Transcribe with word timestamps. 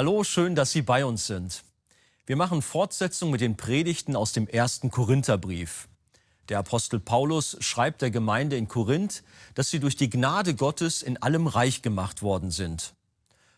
Hallo, 0.00 0.24
schön, 0.24 0.54
dass 0.54 0.72
Sie 0.72 0.80
bei 0.80 1.04
uns 1.04 1.26
sind. 1.26 1.62
Wir 2.24 2.34
machen 2.34 2.62
Fortsetzung 2.62 3.30
mit 3.30 3.42
den 3.42 3.58
Predigten 3.58 4.16
aus 4.16 4.32
dem 4.32 4.48
ersten 4.48 4.90
Korintherbrief. 4.90 5.88
Der 6.48 6.58
Apostel 6.58 6.98
Paulus 6.98 7.58
schreibt 7.60 8.00
der 8.00 8.10
Gemeinde 8.10 8.56
in 8.56 8.66
Korinth, 8.66 9.22
dass 9.54 9.68
sie 9.68 9.78
durch 9.78 9.96
die 9.96 10.08
Gnade 10.08 10.54
Gottes 10.54 11.02
in 11.02 11.18
allem 11.18 11.46
reich 11.46 11.82
gemacht 11.82 12.22
worden 12.22 12.50
sind. 12.50 12.94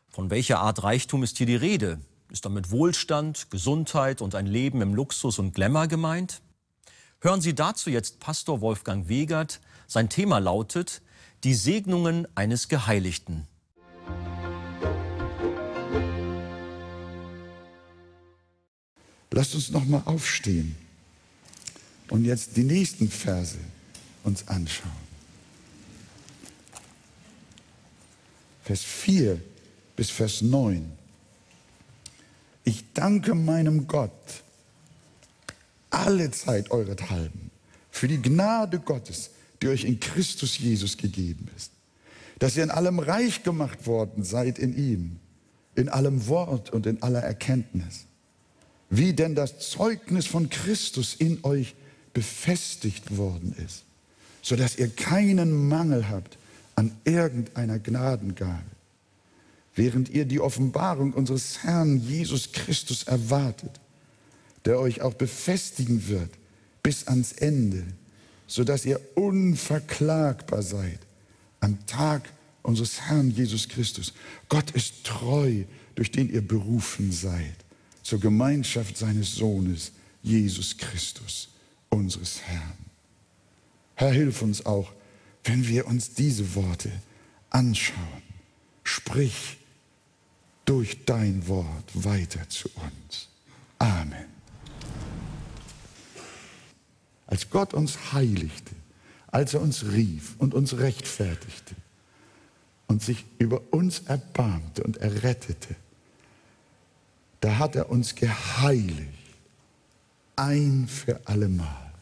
Von 0.09 0.31
welcher 0.31 0.59
Art 0.59 0.83
Reichtum 0.83 1.23
ist 1.23 1.39
hier 1.39 1.47
die 1.47 1.55
Rede? 1.55 2.01
Ist 2.29 2.45
damit 2.45 2.73
Wohlstand, 2.73 3.53
Gesundheit 3.53 4.21
und 4.21 4.35
ein 4.35 4.47
Leben 4.47 4.83
im 4.83 4.97
Luxus 4.97 5.39
und 5.39 5.55
Glamour 5.55 5.87
gemeint? 5.87 6.43
Hören 7.21 7.41
Sie 7.41 7.55
dazu 7.55 7.89
jetzt 7.89 8.19
Pastor 8.19 8.61
Wolfgang 8.61 9.09
Wegert. 9.09 9.61
Sein 9.87 10.09
Thema 10.09 10.41
lautet 10.41 11.03
Die 11.45 11.55
Segnungen 11.55 12.27
eines 12.35 12.67
Geheiligten. 12.67 13.47
Lasst 19.33 19.55
uns 19.55 19.71
noch 19.71 19.87
mal 19.87 20.03
aufstehen 20.05 20.77
und 22.11 22.27
jetzt 22.27 22.57
die 22.57 22.65
nächsten 22.65 23.11
Verse 23.11 23.57
uns 24.25 24.47
anschauen. 24.47 24.93
Vers 28.63 28.83
4 28.83 29.41
bis 29.97 30.11
Vers 30.11 30.43
9. 30.43 30.93
Ich 32.65 32.85
danke 32.93 33.35
meinem 33.35 33.87
Gott 33.87 34.13
alle 35.89 36.31
Zeit 36.31 36.71
eurethalben 36.71 37.51
für 37.91 38.09
die 38.09 38.21
Gnade 38.21 38.81
Gottes, 38.81 39.31
die 39.63 39.69
euch 39.69 39.85
in 39.85 39.99
Christus 39.99 40.59
Jesus 40.59 40.99
gegeben 40.99 41.49
ist, 41.57 41.71
dass 42.39 42.57
ihr 42.57 42.65
in 42.65 42.71
allem 42.71 42.99
reich 42.99 43.43
gemacht 43.43 43.87
worden 43.87 44.25
seid 44.25 44.59
in 44.59 44.77
ihm, 44.77 45.17
in 45.75 45.89
allem 45.89 46.27
Wort 46.29 46.71
und 46.71 46.85
in 46.85 47.03
aller 47.03 47.23
Erkenntnis 47.23 48.05
wie 48.93 49.15
denn 49.15 49.35
das 49.35 49.59
Zeugnis 49.59 50.27
von 50.27 50.51
Christus 50.51 51.15
in 51.15 51.43
euch 51.45 51.75
befestigt 52.13 53.17
worden 53.17 53.57
ist, 53.67 53.85
so 54.43 54.55
dass 54.55 54.77
ihr 54.77 54.91
keinen 54.91 55.67
Mangel 55.67 56.11
habt 56.11 56.37
an 56.75 56.93
irgendeiner 57.05 57.79
Gnadengabe, 57.79 58.63
während 59.75 60.11
ihr 60.11 60.27
die 60.27 60.41
Offenbarung 60.41 61.15
unseres 61.15 61.63
Herrn 61.63 62.07
Jesus 62.07 62.53
Christus 62.53 63.05
erwartet, 63.05 63.81
der 64.67 64.79
euch 64.79 65.01
auch 65.01 65.15
befestigen 65.15 66.09
wird 66.09 66.31
bis 66.83 67.07
ans 67.09 67.33
Ende, 67.33 67.85
so 68.47 68.63
dass 68.63 68.85
ihr 68.85 69.01
unverklagbar 69.15 70.63
seid 70.63 70.99
am 71.61 71.79
Tag 71.87 72.29
unseres 72.61 73.01
Herrn 73.01 73.31
Jesus 73.31 73.71
Christus. 73.71 74.13
Gott 74.51 74.71
ist 74.73 75.05
treu, 75.05 75.65
durch 75.95 76.11
den 76.11 76.31
ihr 76.31 76.47
berufen 76.47 77.11
seid 77.11 77.57
zur 78.03 78.21
Gemeinschaft 78.21 78.97
seines 78.97 79.35
Sohnes, 79.35 79.93
Jesus 80.23 80.77
Christus, 80.77 81.49
unseres 81.89 82.43
Herrn. 82.43 82.79
Herr, 83.95 84.13
hilf 84.13 84.43
uns 84.43 84.65
auch, 84.67 84.93
wenn 85.45 85.67
wir 85.67 85.87
uns 85.87 86.15
diese 86.15 86.55
Worte 86.55 86.91
anschauen. 87.51 88.23
Sprich 88.85 89.59
durch 90.65 91.05
dein 91.05 91.47
Wort 91.49 91.91
weiter 91.95 92.49
zu 92.49 92.69
uns. 92.71 93.29
Amen. 93.79 94.27
Als 97.27 97.49
Gott 97.51 97.75
uns 97.75 98.13
heiligte, 98.13 98.75
als 99.29 99.55
er 99.55 99.63
uns 99.63 99.85
rief 99.87 100.35
und 100.39 100.55
uns 100.55 100.77
rechtfertigte 100.79 101.75
und 102.87 103.03
sich 103.03 103.25
über 103.39 103.63
uns 103.73 104.01
erbarmte 104.01 104.83
und 104.83 104.99
errettete, 104.99 105.75
da 107.43 107.59
hat 107.59 107.75
er 107.75 107.91
uns 107.91 108.15
geheiligt, 108.15 109.09
ein 110.37 110.87
für 110.89 111.21
allemal. 111.27 111.93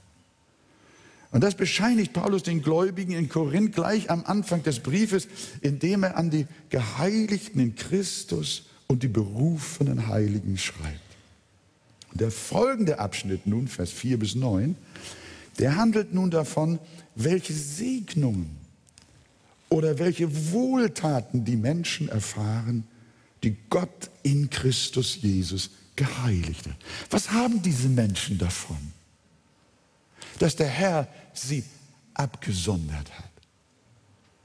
Und 1.32 1.42
das 1.42 1.54
bescheinigt 1.54 2.12
Paulus 2.12 2.42
den 2.42 2.60
Gläubigen 2.60 3.12
in 3.12 3.28
Korinth 3.28 3.74
gleich 3.74 4.10
am 4.10 4.24
Anfang 4.26 4.62
des 4.62 4.80
Briefes, 4.80 5.28
indem 5.62 6.02
er 6.02 6.16
an 6.16 6.30
die 6.30 6.46
Geheiligten 6.68 7.58
in 7.60 7.74
Christus 7.74 8.64
und 8.86 9.02
die 9.02 9.08
berufenen 9.08 10.08
Heiligen 10.08 10.58
schreibt. 10.58 11.00
Der 12.12 12.30
folgende 12.30 12.98
Abschnitt 12.98 13.46
nun, 13.46 13.66
Vers 13.66 13.90
4 13.92 14.18
bis 14.18 14.34
9, 14.34 14.76
der 15.58 15.76
handelt 15.76 16.12
nun 16.12 16.30
davon, 16.30 16.78
welche 17.14 17.54
Segnungen 17.54 18.58
oder 19.70 19.98
welche 19.98 20.52
Wohltaten 20.52 21.46
die 21.46 21.56
Menschen 21.56 22.08
erfahren, 22.08 22.84
die 23.42 23.56
Gott 23.68 24.10
in 24.22 24.50
Christus 24.50 25.18
Jesus 25.20 25.70
geheiligt 25.96 26.66
hat. 26.66 26.76
Was 27.10 27.30
haben 27.30 27.62
diese 27.62 27.88
Menschen 27.88 28.38
davon? 28.38 28.92
Dass 30.38 30.56
der 30.56 30.68
Herr 30.68 31.08
sie 31.34 31.64
abgesondert 32.14 33.10
hat, 33.18 33.30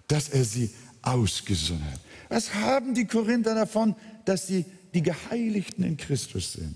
dass 0.07 0.29
er 0.29 0.44
sie 0.44 0.73
ausgesondert 1.01 1.94
hat. 1.94 2.00
Was 2.29 2.53
haben 2.53 2.94
die 2.94 3.06
Korinther 3.06 3.56
davon, 3.56 3.95
dass 4.25 4.47
sie 4.47 4.66
die 4.94 5.01
Geheiligten 5.01 5.83
in 5.83 5.97
Christus 5.97 6.53
sind? 6.53 6.75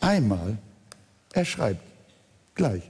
Einmal, 0.00 0.58
er 1.32 1.44
schreibt 1.44 1.82
gleich, 2.54 2.82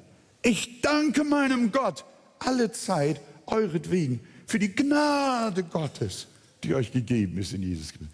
ich 0.42 0.80
danke 0.80 1.24
meinem 1.24 1.70
Gott 1.70 2.04
alle 2.38 2.72
Zeit 2.72 3.20
euretwegen 3.46 4.20
für 4.46 4.58
die 4.58 4.74
Gnade 4.74 5.62
Gottes, 5.62 6.26
die 6.64 6.74
euch 6.74 6.92
gegeben 6.92 7.38
ist 7.38 7.52
in 7.52 7.62
Jesus 7.62 7.88
Christus. 7.88 8.08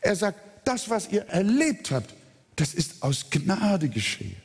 Er 0.00 0.16
sagt, 0.16 0.38
das, 0.64 0.88
was 0.88 1.10
ihr 1.10 1.22
erlebt 1.22 1.90
habt, 1.90 2.14
das 2.56 2.74
ist 2.74 3.02
aus 3.02 3.30
Gnade 3.30 3.88
geschehen. 3.88 4.36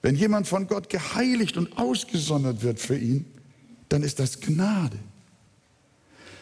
Wenn 0.00 0.16
jemand 0.16 0.48
von 0.48 0.66
Gott 0.66 0.88
geheiligt 0.88 1.56
und 1.56 1.78
ausgesondert 1.78 2.62
wird 2.62 2.80
für 2.80 2.96
ihn, 2.96 3.24
dann 3.88 4.02
ist 4.02 4.18
das 4.18 4.40
Gnade. 4.40 4.98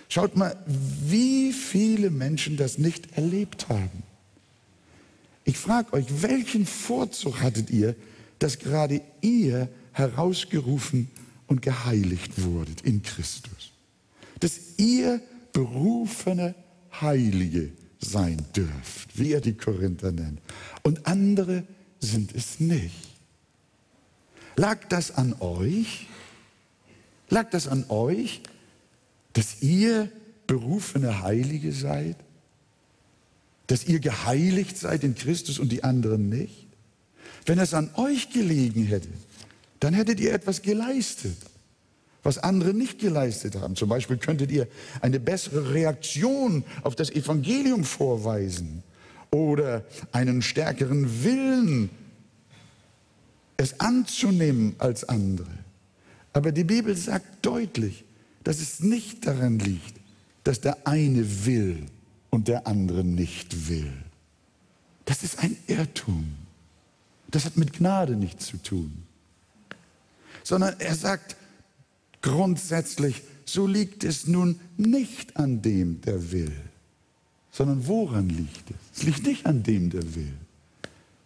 Schaut 0.09 0.37
mal, 0.37 0.57
wie 0.67 1.53
viele 1.53 2.11
Menschen 2.11 2.57
das 2.57 2.79
nicht 2.79 3.17
erlebt 3.17 3.69
haben. 3.69 4.03
Ich 5.45 5.59
frage 5.59 5.93
euch, 5.93 6.07
welchen 6.23 6.67
Vorzug 6.67 7.41
hattet 7.41 7.71
ihr, 7.71 7.95
dass 8.39 8.59
gerade 8.59 9.03
ihr 9.21 9.69
herausgerufen 9.93 11.11
und 11.47 11.63
geheiligt 11.63 12.43
wurdet 12.43 12.81
in 12.83 13.03
Christus? 13.03 13.73
Dass 14.41 14.79
ihr 14.79 15.21
berufene 15.53 16.55
Heilige 17.01 17.73
sein 18.01 18.45
dürft, 18.55 19.19
wie 19.19 19.33
er 19.33 19.41
die 19.41 19.55
Korinther 19.55 20.13
nennt. 20.13 20.41
Und 20.83 21.07
andere 21.07 21.65
sind 22.01 22.35
es 22.35 22.61
nicht. 22.61 23.09
Lag 24.57 24.89
das 24.89 25.13
an 25.13 25.35
euch? 25.41 26.07
Lag 27.29 27.51
das 27.51 27.69
an 27.69 27.85
euch, 27.89 28.43
dass 29.33 29.63
ihr 29.63 30.11
berufene 30.47 31.23
Heilige 31.23 31.73
seid? 31.73 32.17
Dass 33.67 33.85
ihr 33.85 34.01
geheiligt 34.01 34.77
seid 34.77 35.05
in 35.05 35.15
Christus 35.15 35.59
und 35.59 35.71
die 35.71 35.85
anderen 35.85 36.29
nicht? 36.29 36.67
Wenn 37.47 37.59
es 37.59 37.75
an 37.75 37.91
euch 37.95 38.31
gelegen 38.31 38.85
hätte, 38.85 39.09
dann 39.79 39.95
hättet 39.95 40.21
ihr 40.21 40.33
etwas 40.33 40.63
geleistet 40.63 41.37
was 42.23 42.39
andere 42.39 42.75
nicht 42.75 42.99
geleistet 42.99 43.57
haben. 43.57 43.77
Zum 43.77 43.89
Beispiel 43.89 44.19
könntet 44.19 44.51
ihr 44.51 44.69
eine 45.01 45.21
bessere 45.21 45.73
Reaktion 45.73 46.65
auf 46.83 46.95
das 46.95 47.11
Evangelium 47.11 47.85
vorweisen 47.85 48.83
oder 49.31 49.85
einen 50.13 50.43
stärkeren 50.43 51.25
Willen, 51.25 51.91
es 53.57 53.79
anzunehmen 53.81 54.75
als 54.79 55.09
andere. 55.09 55.51
Aber 56.33 56.53
die 56.53 56.65
Bibel 56.65 56.97
sagt 56.97 57.45
deutlich, 57.45 58.05
dass 58.45 58.61
es 58.61 58.81
nicht 58.81 59.27
daran 59.27 59.59
liegt, 59.59 60.01
dass 60.45 60.61
der 60.61 60.87
eine 60.87 61.47
will 61.47 61.87
und 62.31 62.49
der 62.49 62.67
andere 62.67 63.05
nicht 63.05 63.69
will. 63.69 63.93
Das 65.05 65.23
ist 65.23 65.39
ein 65.41 65.57
Irrtum. 65.67 66.33
Das 67.29 67.45
hat 67.45 67.57
mit 67.57 67.75
Gnade 67.75 68.17
nichts 68.17 68.47
zu 68.47 68.57
tun. 68.57 69.03
Sondern 70.43 70.75
er 70.79 70.95
sagt, 70.95 71.37
grundsätzlich, 72.23 73.23
so 73.45 73.67
liegt 73.67 74.05
es 74.05 74.27
nun 74.27 74.61
nicht 74.77 75.37
an 75.37 75.63
dem, 75.63 76.01
der 76.03 76.33
will, 76.33 76.53
sondern 77.51 77.87
woran 77.87 78.29
liegt 78.29 78.71
es? 78.71 78.99
Es 78.99 79.03
liegt 79.03 79.25
nicht 79.25 79.47
an 79.47 79.63
dem, 79.63 79.91
der 79.91 80.15
will, 80.15 80.33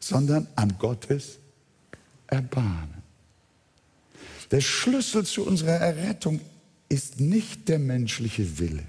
sondern 0.00 0.46
an 0.56 0.76
Gottes 0.79 1.38
Erbarmen. 2.26 3.02
Der 4.50 4.61
Schlüssel 4.61 5.25
zu 5.25 5.46
unserer 5.46 5.76
Errettung 5.76 6.41
ist 6.88 7.20
nicht 7.20 7.69
der 7.69 7.79
menschliche 7.79 8.58
Wille, 8.58 8.85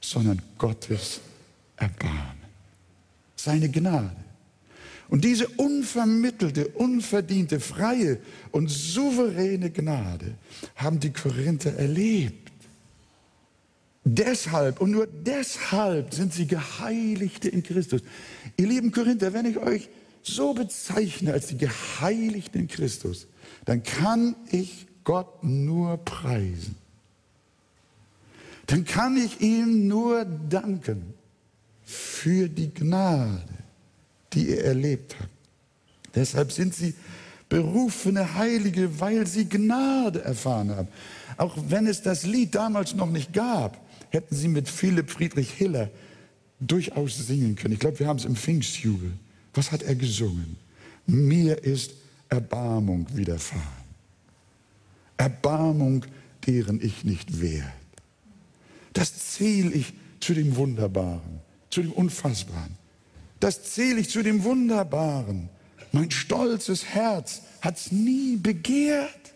sondern 0.00 0.40
Gottes 0.58 1.20
Erbarmen, 1.76 2.42
seine 3.36 3.68
Gnade. 3.68 4.25
Und 5.08 5.24
diese 5.24 5.46
unvermittelte, 5.48 6.68
unverdiente, 6.68 7.60
freie 7.60 8.18
und 8.50 8.68
souveräne 8.68 9.70
Gnade 9.70 10.34
haben 10.74 10.98
die 10.98 11.12
Korinther 11.12 11.74
erlebt. 11.74 12.50
Deshalb 14.04 14.80
und 14.80 14.92
nur 14.92 15.06
deshalb 15.06 16.14
sind 16.14 16.32
sie 16.32 16.46
Geheiligte 16.46 17.48
in 17.48 17.62
Christus. 17.62 18.02
Ihr 18.56 18.68
lieben 18.68 18.92
Korinther, 18.92 19.32
wenn 19.32 19.46
ich 19.46 19.58
euch 19.58 19.88
so 20.22 20.54
bezeichne 20.54 21.32
als 21.32 21.48
die 21.48 21.58
Geheiligten 21.58 22.62
in 22.62 22.68
Christus, 22.68 23.26
dann 23.64 23.82
kann 23.82 24.34
ich 24.50 24.86
Gott 25.04 25.42
nur 25.44 25.98
preisen. 25.98 26.76
Dann 28.66 28.84
kann 28.84 29.16
ich 29.16 29.40
ihm 29.40 29.86
nur 29.86 30.24
danken 30.24 31.14
für 31.84 32.48
die 32.48 32.74
Gnade, 32.74 33.55
die 34.36 34.50
er 34.50 34.64
erlebt 34.64 35.18
hat. 35.18 35.28
Deshalb 36.14 36.52
sind 36.52 36.74
sie 36.74 36.94
berufene 37.48 38.34
Heilige, 38.34 39.00
weil 39.00 39.26
sie 39.26 39.48
Gnade 39.48 40.22
erfahren 40.22 40.70
haben. 40.70 40.88
Auch 41.36 41.56
wenn 41.68 41.86
es 41.86 42.02
das 42.02 42.24
Lied 42.24 42.54
damals 42.54 42.94
noch 42.94 43.10
nicht 43.10 43.32
gab, 43.32 43.80
hätten 44.10 44.34
sie 44.34 44.48
mit 44.48 44.68
Philipp 44.68 45.10
Friedrich 45.10 45.50
Hiller 45.50 45.90
durchaus 46.60 47.26
singen 47.26 47.56
können. 47.56 47.74
Ich 47.74 47.80
glaube, 47.80 47.98
wir 47.98 48.06
haben 48.06 48.18
es 48.18 48.24
im 48.24 48.36
Pfingstjubel. 48.36 49.12
Was 49.54 49.72
hat 49.72 49.82
er 49.82 49.94
gesungen? 49.94 50.56
Mir 51.06 51.62
ist 51.62 51.92
Erbarmung 52.28 53.06
widerfahren. 53.14 53.62
Erbarmung, 55.16 56.04
deren 56.46 56.80
ich 56.82 57.04
nicht 57.04 57.40
wert. 57.40 57.72
Das 58.92 59.32
zähle 59.32 59.72
ich 59.72 59.92
zu 60.20 60.34
dem 60.34 60.56
Wunderbaren, 60.56 61.40
zu 61.70 61.82
dem 61.82 61.92
Unfassbaren. 61.92 62.85
Das 63.40 63.74
zähle 63.74 64.00
ich 64.00 64.10
zu 64.10 64.22
dem 64.22 64.44
Wunderbaren. 64.44 65.48
Mein 65.92 66.10
stolzes 66.10 66.84
Herz 66.84 67.42
hat 67.60 67.76
es 67.76 67.92
nie 67.92 68.36
begehrt. 68.36 69.34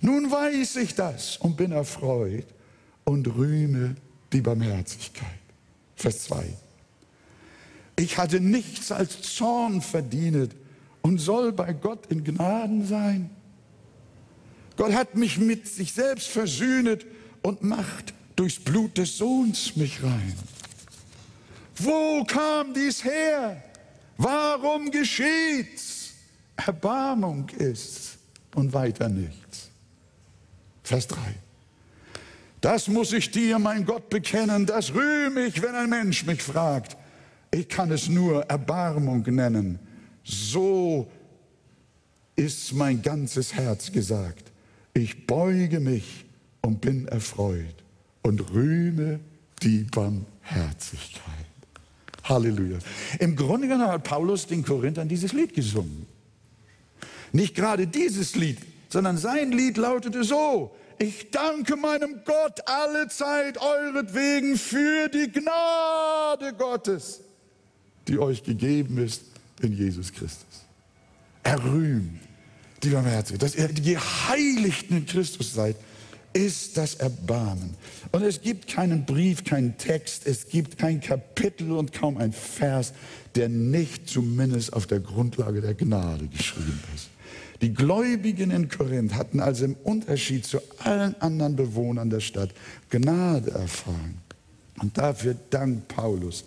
Nun 0.00 0.30
weiß 0.30 0.76
ich 0.76 0.94
das 0.94 1.36
und 1.36 1.56
bin 1.56 1.72
erfreut 1.72 2.46
und 3.04 3.26
rühme 3.26 3.96
die 4.32 4.40
Barmherzigkeit. 4.40 5.28
Vers 5.96 6.24
2. 6.24 6.44
Ich 7.96 8.16
hatte 8.16 8.40
nichts 8.40 8.92
als 8.92 9.20
Zorn 9.20 9.82
verdient 9.82 10.54
und 11.02 11.18
soll 11.18 11.52
bei 11.52 11.72
Gott 11.72 12.06
in 12.06 12.24
Gnaden 12.24 12.86
sein. 12.86 13.30
Gott 14.76 14.94
hat 14.94 15.14
mich 15.14 15.38
mit 15.38 15.68
sich 15.68 15.92
selbst 15.92 16.28
versöhnet 16.28 17.04
und 17.42 17.62
macht 17.62 18.14
durchs 18.36 18.58
Blut 18.58 18.96
des 18.96 19.18
Sohns 19.18 19.76
mich 19.76 20.02
rein. 20.02 20.34
Wo 21.82 22.24
kam 22.24 22.74
dies 22.74 23.04
her? 23.04 23.62
Warum 24.16 24.90
geschieht's? 24.90 26.12
Erbarmung 26.56 27.48
ist's 27.58 28.18
und 28.54 28.72
weiter 28.72 29.08
nichts. 29.08 29.70
Vers 30.82 31.06
3. 31.08 31.18
Das 32.60 32.88
muss 32.88 33.12
ich 33.12 33.30
dir, 33.30 33.58
mein 33.58 33.86
Gott, 33.86 34.10
bekennen, 34.10 34.66
das 34.66 34.92
rühme 34.92 35.46
ich, 35.46 35.62
wenn 35.62 35.74
ein 35.74 35.88
Mensch 35.88 36.26
mich 36.26 36.42
fragt. 36.42 36.96
Ich 37.50 37.68
kann 37.68 37.90
es 37.90 38.08
nur 38.08 38.44
Erbarmung 38.44 39.22
nennen. 39.22 39.78
So 40.22 41.10
ist 42.36 42.72
mein 42.74 43.00
ganzes 43.00 43.54
Herz 43.54 43.90
gesagt. 43.90 44.52
Ich 44.92 45.26
beuge 45.26 45.80
mich 45.80 46.26
und 46.60 46.80
bin 46.80 47.08
erfreut 47.08 47.84
und 48.22 48.52
rühme 48.52 49.20
die 49.62 49.84
Barmherzigkeit. 49.84 51.39
Halleluja. 52.30 52.78
Im 53.18 53.36
Grunde 53.36 53.68
genommen 53.68 53.92
hat 53.92 54.04
Paulus 54.04 54.46
den 54.46 54.64
Korinthern 54.64 55.08
dieses 55.08 55.32
Lied 55.32 55.54
gesungen. 55.54 56.06
Nicht 57.32 57.54
gerade 57.54 57.86
dieses 57.86 58.34
Lied, 58.36 58.58
sondern 58.88 59.18
sein 59.18 59.52
Lied 59.52 59.76
lautete 59.76 60.24
so, 60.24 60.74
ich 60.98 61.30
danke 61.30 61.76
meinem 61.76 62.20
Gott 62.24 62.60
alle 62.66 63.08
Zeit 63.08 63.58
euretwegen 63.58 64.56
für 64.56 65.08
die 65.08 65.30
Gnade 65.30 66.54
Gottes, 66.54 67.20
die 68.06 68.18
euch 68.18 68.42
gegeben 68.42 68.98
ist 68.98 69.22
in 69.62 69.72
Jesus 69.72 70.12
Christus. 70.12 70.64
Er 71.42 71.62
rühmt 71.64 72.20
die 72.82 72.90
Barmherzigkeit, 72.90 73.42
dass 73.42 73.54
ihr 73.54 73.68
die 73.68 73.94
Geheiligten 73.94 74.98
in 74.98 75.06
Christus 75.06 75.54
seid, 75.54 75.76
ist 76.32 76.76
das 76.76 76.94
Erbarmen. 76.94 77.74
Und 78.12 78.22
es 78.22 78.40
gibt 78.40 78.68
keinen 78.68 79.04
Brief, 79.04 79.44
keinen 79.44 79.76
Text, 79.78 80.26
es 80.26 80.48
gibt 80.48 80.78
kein 80.78 81.00
Kapitel 81.00 81.72
und 81.72 81.92
kaum 81.92 82.16
ein 82.16 82.32
Vers, 82.32 82.92
der 83.34 83.48
nicht 83.48 84.08
zumindest 84.08 84.72
auf 84.72 84.86
der 84.86 85.00
Grundlage 85.00 85.60
der 85.60 85.74
Gnade 85.74 86.26
geschrieben 86.28 86.80
ist. 86.94 87.08
Die 87.60 87.74
Gläubigen 87.74 88.50
in 88.50 88.68
Korinth 88.68 89.14
hatten 89.14 89.40
also 89.40 89.66
im 89.66 89.74
Unterschied 89.84 90.46
zu 90.46 90.60
allen 90.78 91.14
anderen 91.20 91.56
Bewohnern 91.56 92.08
der 92.08 92.20
Stadt 92.20 92.50
Gnade 92.88 93.50
erfahren. 93.50 94.18
Und 94.80 94.96
dafür 94.96 95.36
dankt 95.50 95.88
Paulus 95.88 96.44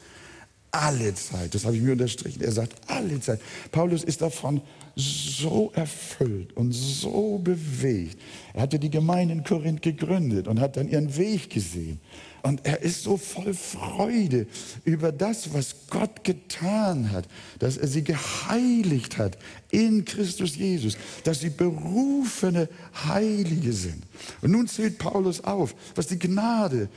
alle 0.74 1.14
Zeit. 1.14 1.54
Das 1.54 1.66
habe 1.66 1.76
ich 1.78 1.82
mir 1.82 1.92
unterstrichen. 1.94 2.42
Er 2.42 2.52
sagt 2.52 2.74
alle 2.88 3.20
Zeit. 3.22 3.40
Paulus 3.72 4.04
ist 4.04 4.22
davon 4.22 4.60
so 4.96 5.72
erfüllt 5.76 6.54
und 6.58 6.72
so 6.72 7.38
bewegt. 7.38 8.20
Er 8.54 8.64
hatte 8.64 8.80
die 8.80 8.90
Gemeinde 8.90 9.36
in 9.36 9.44
Korinth 9.44 9.82
gegründet 9.82 10.48
und 10.48 10.60
hat 10.60 10.76
dann 10.78 10.90
ihren 10.90 11.16
Weg 11.16 11.50
gesehen. 11.50 12.00
Und 12.42 12.66
er 12.66 12.82
ist 12.82 13.04
so 13.04 13.18
voll 13.18 13.54
Freude 13.54 14.48
über 14.84 15.12
das, 15.12 15.54
was 15.54 15.76
Gott 15.90 16.24
getan 16.24 17.12
hat, 17.12 17.26
dass 17.60 17.78
er 17.78 17.88
sie 17.88 18.04
geheiligt 18.04 19.18
hat 19.18 19.38
in 19.72 20.04
Christus 20.04 20.56
Jesus, 20.58 20.98
dass 21.24 21.40
sie 21.40 21.50
berufene 21.50 22.68
Heilige 23.06 23.72
sind. 23.72 24.04
Und 24.42 24.52
nun 24.52 24.68
zählt 24.68 24.98
Paulus 24.98 25.42
auf, 25.44 25.74
was 25.96 26.08
die 26.08 26.20
Gnade 26.20 26.90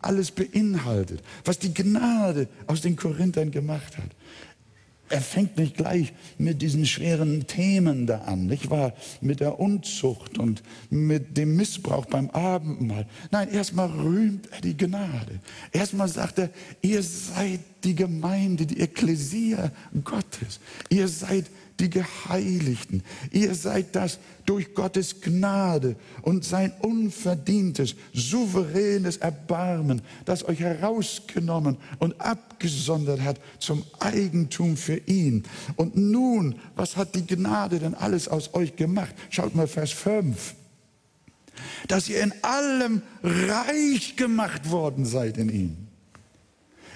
alles 0.00 0.30
beinhaltet, 0.30 1.22
was 1.44 1.58
die 1.58 1.74
Gnade 1.74 2.48
aus 2.66 2.80
den 2.80 2.96
Korinthern 2.96 3.50
gemacht 3.50 3.96
hat. 3.98 4.10
Er 5.08 5.20
fängt 5.20 5.56
nicht 5.56 5.76
gleich 5.76 6.12
mit 6.36 6.62
diesen 6.62 6.84
schweren 6.84 7.46
Themen 7.46 8.08
da 8.08 8.22
an, 8.22 8.46
nicht 8.46 8.70
wahr? 8.70 8.92
Mit 9.20 9.38
der 9.38 9.60
Unzucht 9.60 10.36
und 10.38 10.64
mit 10.90 11.36
dem 11.36 11.54
Missbrauch 11.54 12.06
beim 12.06 12.28
Abendmahl. 12.30 13.06
Nein, 13.30 13.48
erstmal 13.50 13.88
rühmt 13.88 14.48
er 14.50 14.60
die 14.62 14.76
Gnade. 14.76 15.40
Erstmal 15.70 16.08
sagt 16.08 16.40
er, 16.40 16.50
ihr 16.82 17.04
seid 17.04 17.60
die 17.84 17.94
Gemeinde, 17.94 18.66
die 18.66 18.80
Ekklesia 18.80 19.70
Gottes. 20.02 20.58
Ihr 20.88 21.06
seid 21.06 21.46
die 21.80 21.90
Geheiligten. 21.90 23.02
Ihr 23.30 23.54
seid 23.54 23.94
das 23.94 24.18
durch 24.44 24.74
Gottes 24.74 25.20
Gnade 25.20 25.96
und 26.22 26.44
sein 26.44 26.72
unverdientes, 26.80 27.94
souveränes 28.12 29.18
Erbarmen, 29.18 30.02
das 30.24 30.46
euch 30.46 30.60
herausgenommen 30.60 31.76
und 31.98 32.20
abgesondert 32.20 33.20
hat 33.20 33.40
zum 33.58 33.84
Eigentum 33.98 34.76
für 34.76 34.96
ihn. 35.06 35.44
Und 35.76 35.96
nun, 35.96 36.56
was 36.76 36.96
hat 36.96 37.14
die 37.14 37.26
Gnade 37.26 37.78
denn 37.78 37.94
alles 37.94 38.28
aus 38.28 38.54
euch 38.54 38.76
gemacht? 38.76 39.14
Schaut 39.30 39.54
mal 39.54 39.66
Vers 39.66 39.90
5 39.90 40.54
dass 41.88 42.08
ihr 42.08 42.22
in 42.22 42.32
allem 42.42 43.02
reich 43.22 44.16
gemacht 44.16 44.70
worden 44.70 45.06
seid 45.06 45.38
in 45.38 45.48
ihm. 45.48 45.88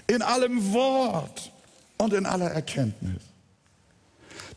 In 0.07 0.23
allem 0.23 0.73
Wort 0.73 1.53
und 1.99 2.13
in 2.13 2.27
aller 2.27 2.51
Erkenntnis. 2.51 3.30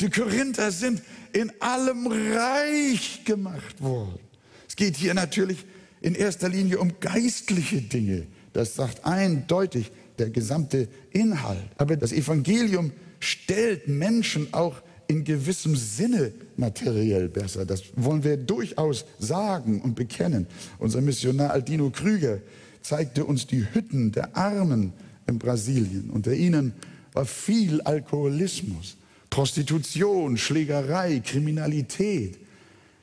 Die 0.03 0.09
Korinther 0.09 0.69
sind 0.69 1.01
in 1.31 1.49
allem 1.61 2.07
reich 2.07 3.21
gemacht 3.23 3.81
worden. 3.81 4.19
Es 4.67 4.75
geht 4.75 4.97
hier 4.97 5.13
natürlich 5.13 5.65
in 6.01 6.13
erster 6.13 6.49
Linie 6.49 6.79
um 6.79 6.99
geistliche 6.99 7.81
Dinge. 7.81 8.27
Das 8.51 8.75
sagt 8.75 9.05
eindeutig 9.05 9.93
der 10.19 10.29
gesamte 10.29 10.89
Inhalt. 11.11 11.63
Aber 11.77 11.95
das 11.95 12.11
Evangelium 12.11 12.91
stellt 13.21 13.87
Menschen 13.87 14.53
auch 14.53 14.81
in 15.07 15.23
gewissem 15.23 15.77
Sinne 15.77 16.33
materiell 16.57 17.29
besser. 17.29 17.65
Das 17.65 17.83
wollen 17.95 18.25
wir 18.25 18.35
durchaus 18.35 19.05
sagen 19.19 19.79
und 19.79 19.95
bekennen. 19.95 20.47
Unser 20.79 20.99
Missionar 20.99 21.51
Aldino 21.51 21.89
Krüger 21.91 22.39
zeigte 22.81 23.23
uns 23.23 23.47
die 23.47 23.65
Hütten 23.73 24.11
der 24.11 24.35
Armen 24.35 24.91
in 25.27 25.39
Brasilien. 25.39 26.09
Unter 26.09 26.33
ihnen 26.33 26.73
war 27.13 27.25
viel 27.25 27.79
Alkoholismus. 27.79 28.97
Prostitution, 29.33 30.37
Schlägerei, 30.37 31.19
Kriminalität. 31.25 32.37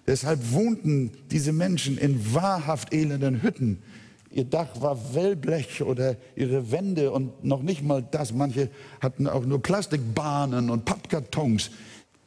Deshalb 0.07 0.53
wohnten 0.53 1.11
diese 1.33 1.53
Menschen 1.53 1.99
in 1.99 2.33
wahrhaft 2.33 2.95
elenden 2.95 3.43
Hütten. 3.43 3.83
Ihr 4.31 4.45
Dach 4.45 4.81
war 4.81 5.13
Wellblech 5.13 5.83
oder 5.83 6.17
ihre 6.37 6.71
Wände 6.71 7.11
und 7.11 7.43
noch 7.43 7.63
nicht 7.63 7.83
mal 7.83 8.07
das. 8.09 8.33
Manche 8.33 8.71
hatten 9.01 9.27
auch 9.27 9.45
nur 9.45 9.61
Plastikbahnen 9.61 10.71
und 10.71 10.85
Pappkartons, 10.85 11.73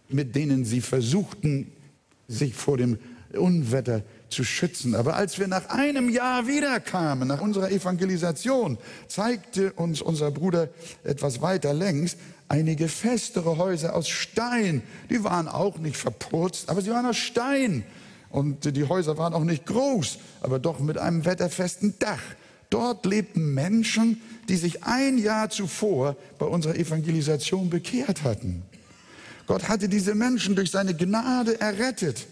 mit 0.09 0.35
denen 0.35 0.65
sie 0.65 0.81
versuchten, 0.81 1.71
sich 2.27 2.55
vor 2.55 2.75
dem 2.75 2.99
Unwetter 3.31 4.03
zu 4.27 4.43
schützen. 4.43 4.95
Aber 4.95 5.15
als 5.15 5.39
wir 5.39 5.47
nach 5.47 5.69
einem 5.69 6.09
Jahr 6.09 6.45
wiederkamen, 6.45 7.29
nach 7.29 7.39
unserer 7.39 7.71
Evangelisation, 7.71 8.77
zeigte 9.07 9.71
uns 9.71 10.01
unser 10.01 10.29
Bruder 10.31 10.67
etwas 11.05 11.41
weiter 11.41 11.73
längs, 11.73 12.17
einige 12.53 12.87
festere 12.87 13.57
Häuser 13.57 13.95
aus 13.95 14.07
Stein. 14.07 14.83
Die 15.09 15.23
waren 15.23 15.47
auch 15.47 15.79
nicht 15.79 15.97
verputzt, 15.97 16.69
aber 16.69 16.83
sie 16.83 16.91
waren 16.91 17.07
aus 17.07 17.17
Stein. 17.17 17.83
Und 18.29 18.75
die 18.77 18.87
Häuser 18.87 19.17
waren 19.17 19.33
auch 19.33 19.43
nicht 19.43 19.65
groß, 19.65 20.19
aber 20.41 20.59
doch 20.59 20.79
mit 20.79 20.99
einem 20.99 21.25
wetterfesten 21.25 21.95
Dach. 21.97 22.21
Dort 22.69 23.07
lebten 23.07 23.55
Menschen, 23.55 24.21
die 24.49 24.55
sich 24.55 24.83
ein 24.83 25.17
Jahr 25.17 25.49
zuvor 25.49 26.15
bei 26.37 26.45
unserer 26.45 26.75
Evangelisation 26.75 27.71
bekehrt 27.71 28.23
hatten. 28.23 28.61
Gott 29.47 29.67
hatte 29.67 29.89
diese 29.89 30.13
Menschen 30.13 30.55
durch 30.55 30.69
seine 30.69 30.95
Gnade 30.95 31.59
errettet 31.59 32.27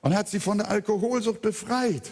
und 0.00 0.14
hat 0.14 0.30
sie 0.30 0.40
von 0.40 0.58
der 0.58 0.70
Alkoholsucht 0.70 1.42
befreit. 1.42 2.10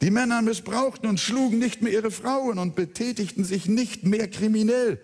Die 0.00 0.10
Männer 0.10 0.40
missbrauchten 0.40 1.08
und 1.08 1.20
schlugen 1.20 1.58
nicht 1.58 1.82
mehr 1.82 1.92
ihre 1.92 2.10
Frauen 2.10 2.58
und 2.58 2.74
betätigten 2.74 3.44
sich 3.44 3.66
nicht 3.66 4.04
mehr 4.04 4.28
kriminell. 4.28 4.98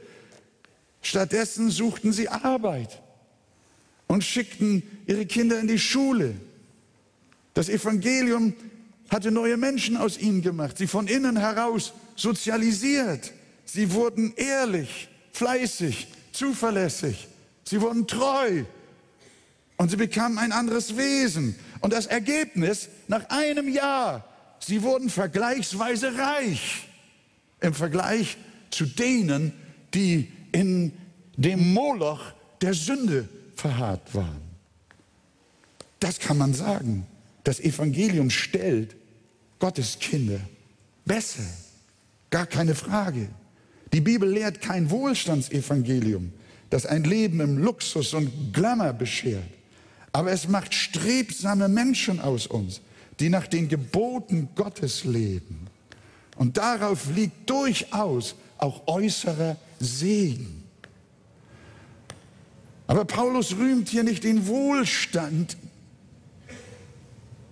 Stattdessen 1.02 1.70
suchten 1.70 2.12
sie 2.12 2.28
Arbeit 2.28 3.00
und 4.06 4.24
schickten 4.24 4.82
ihre 5.06 5.26
Kinder 5.26 5.58
in 5.58 5.68
die 5.68 5.78
Schule. 5.78 6.34
Das 7.54 7.68
Evangelium 7.68 8.54
hatte 9.08 9.30
neue 9.30 9.56
Menschen 9.56 9.96
aus 9.96 10.18
ihnen 10.18 10.42
gemacht, 10.42 10.78
sie 10.78 10.86
von 10.86 11.06
innen 11.06 11.36
heraus 11.36 11.92
sozialisiert. 12.16 13.32
Sie 13.64 13.92
wurden 13.92 14.34
ehrlich, 14.36 15.08
fleißig, 15.32 16.08
zuverlässig. 16.32 17.28
Sie 17.64 17.80
wurden 17.80 18.06
treu 18.06 18.64
und 19.76 19.90
sie 19.90 19.96
bekamen 19.96 20.38
ein 20.38 20.52
anderes 20.52 20.96
Wesen. 20.96 21.54
Und 21.80 21.92
das 21.92 22.06
Ergebnis 22.06 22.88
nach 23.08 23.28
einem 23.30 23.68
Jahr, 23.68 24.28
sie 24.58 24.82
wurden 24.82 25.08
vergleichsweise 25.08 26.16
reich 26.18 26.88
im 27.60 27.74
Vergleich 27.74 28.36
zu 28.70 28.86
denen, 28.86 29.52
die 29.94 30.32
in 30.52 30.92
dem 31.36 31.72
Moloch 31.72 32.32
der 32.60 32.74
Sünde 32.74 33.28
verharrt 33.54 34.14
waren. 34.14 34.42
Das 35.98 36.18
kann 36.18 36.38
man 36.38 36.54
sagen. 36.54 37.06
Das 37.44 37.60
Evangelium 37.60 38.30
stellt 38.30 38.96
Gottes 39.58 39.98
Kinder 39.98 40.40
besser. 41.04 41.44
Gar 42.30 42.46
keine 42.46 42.74
Frage. 42.74 43.28
Die 43.92 44.00
Bibel 44.00 44.30
lehrt 44.30 44.60
kein 44.60 44.90
Wohlstandsevangelium, 44.90 46.32
das 46.70 46.86
ein 46.86 47.04
Leben 47.04 47.40
im 47.40 47.58
Luxus 47.58 48.14
und 48.14 48.52
Glamour 48.52 48.92
beschert. 48.92 49.42
Aber 50.12 50.32
es 50.32 50.48
macht 50.48 50.74
strebsame 50.74 51.68
Menschen 51.68 52.20
aus 52.20 52.46
uns, 52.46 52.80
die 53.18 53.28
nach 53.28 53.46
den 53.46 53.68
Geboten 53.68 54.48
Gottes 54.54 55.04
leben. 55.04 55.66
Und 56.36 56.56
darauf 56.56 57.08
liegt 57.14 57.50
durchaus 57.50 58.34
auch 58.58 58.86
äußerer 58.86 59.56
Segen. 59.80 60.64
Aber 62.86 63.04
Paulus 63.04 63.56
rühmt 63.56 63.88
hier 63.88 64.02
nicht 64.02 64.24
den 64.24 64.46
Wohlstand, 64.46 65.56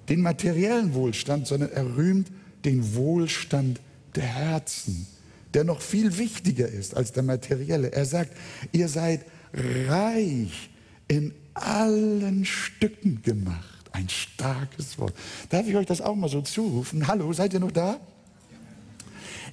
den 0.08 0.20
materiellen 0.20 0.94
Wohlstand, 0.94 1.46
sondern 1.46 1.70
er 1.70 1.96
rühmt 1.96 2.28
den 2.64 2.94
Wohlstand 2.94 3.80
der 4.14 4.24
Herzen, 4.24 5.06
der 5.54 5.64
noch 5.64 5.80
viel 5.80 6.18
wichtiger 6.18 6.68
ist 6.68 6.96
als 6.96 7.12
der 7.12 7.22
materielle. 7.22 7.92
Er 7.92 8.04
sagt, 8.04 8.36
ihr 8.72 8.88
seid 8.88 9.24
reich 9.52 10.70
in 11.06 11.32
allen 11.54 12.44
Stücken 12.44 13.22
gemacht. 13.22 13.90
Ein 13.92 14.08
starkes 14.08 14.98
Wort. 14.98 15.14
Darf 15.50 15.66
ich 15.66 15.76
euch 15.76 15.86
das 15.86 16.00
auch 16.00 16.16
mal 16.16 16.28
so 16.28 16.42
zurufen? 16.42 17.06
Hallo, 17.06 17.32
seid 17.32 17.54
ihr 17.54 17.60
noch 17.60 17.72
da? 17.72 18.00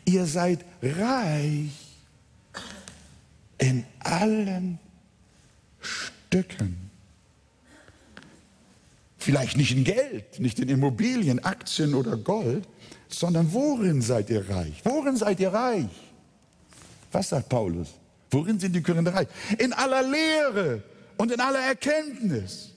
Ihr 0.04 0.26
seid 0.26 0.66
reich 0.82 1.85
in 3.58 3.86
allen 4.00 4.80
Stücken. 5.80 6.90
Vielleicht 9.18 9.58
nicht 9.58 9.72
in 9.72 9.84
Geld, 9.84 10.40
nicht 10.40 10.60
in 10.60 10.70
Immobilien, 10.70 11.44
Aktien 11.44 11.96
oder 11.96 12.16
Gold, 12.16 12.68
sondern 13.08 13.52
worin 13.54 14.02
seid 14.02 14.30
ihr 14.30 14.48
reich? 14.50 14.82
Worin 14.84 15.18
seid 15.18 15.40
ihr 15.40 15.54
reich? 15.54 15.90
Was 17.12 17.30
sagt 17.30 17.50
Paulus? 17.50 17.90
Worin 18.30 18.60
sind 18.60 18.76
die 18.76 18.82
Korinther 18.82 19.14
reich? 19.14 19.28
In 19.58 19.74
aller 19.74 20.04
Lehre 20.04 20.84
und 21.18 21.32
in 21.32 21.40
aller 21.40 21.60
Erkenntnis. 21.60 22.72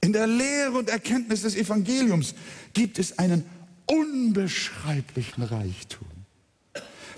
In 0.00 0.12
der 0.12 0.26
Lehre 0.26 0.72
und 0.72 0.88
Erkenntnis 0.88 1.42
des 1.42 1.56
Evangeliums 1.56 2.34
gibt 2.72 2.98
es 2.98 3.18
einen 3.18 3.44
unbeschreiblichen 3.86 5.42
Reichtum. 5.44 6.17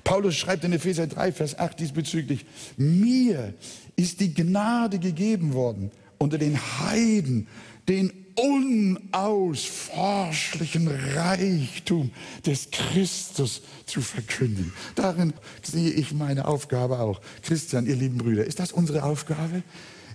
Paulus 0.04 0.37
schreibt 0.37 0.64
in 0.64 0.73
Epheser 0.73 1.07
3, 1.07 1.33
Vers 1.33 1.59
8 1.59 1.80
diesbezüglich, 1.80 2.45
mir 2.76 3.54
ist 3.97 4.21
die 4.21 4.35
Gnade 4.35 4.99
gegeben 4.99 5.54
worden, 5.54 5.90
unter 6.19 6.37
den 6.38 6.57
Heiden 6.57 7.47
den 7.88 8.12
unausforschlichen 8.37 10.88
Reichtum 10.88 12.11
des 12.47 12.71
Christus 12.71 13.62
zu 13.87 14.00
verkündigen. 14.00 14.73
Darin 14.95 15.33
sehe 15.62 15.90
ich 15.90 16.12
meine 16.12 16.47
Aufgabe 16.47 17.00
auch. 17.00 17.21
Christian, 17.42 17.87
ihr 17.87 17.97
lieben 17.97 18.19
Brüder, 18.19 18.45
ist 18.45 18.61
das 18.61 18.71
unsere 18.73 19.02
Aufgabe? 19.02 19.64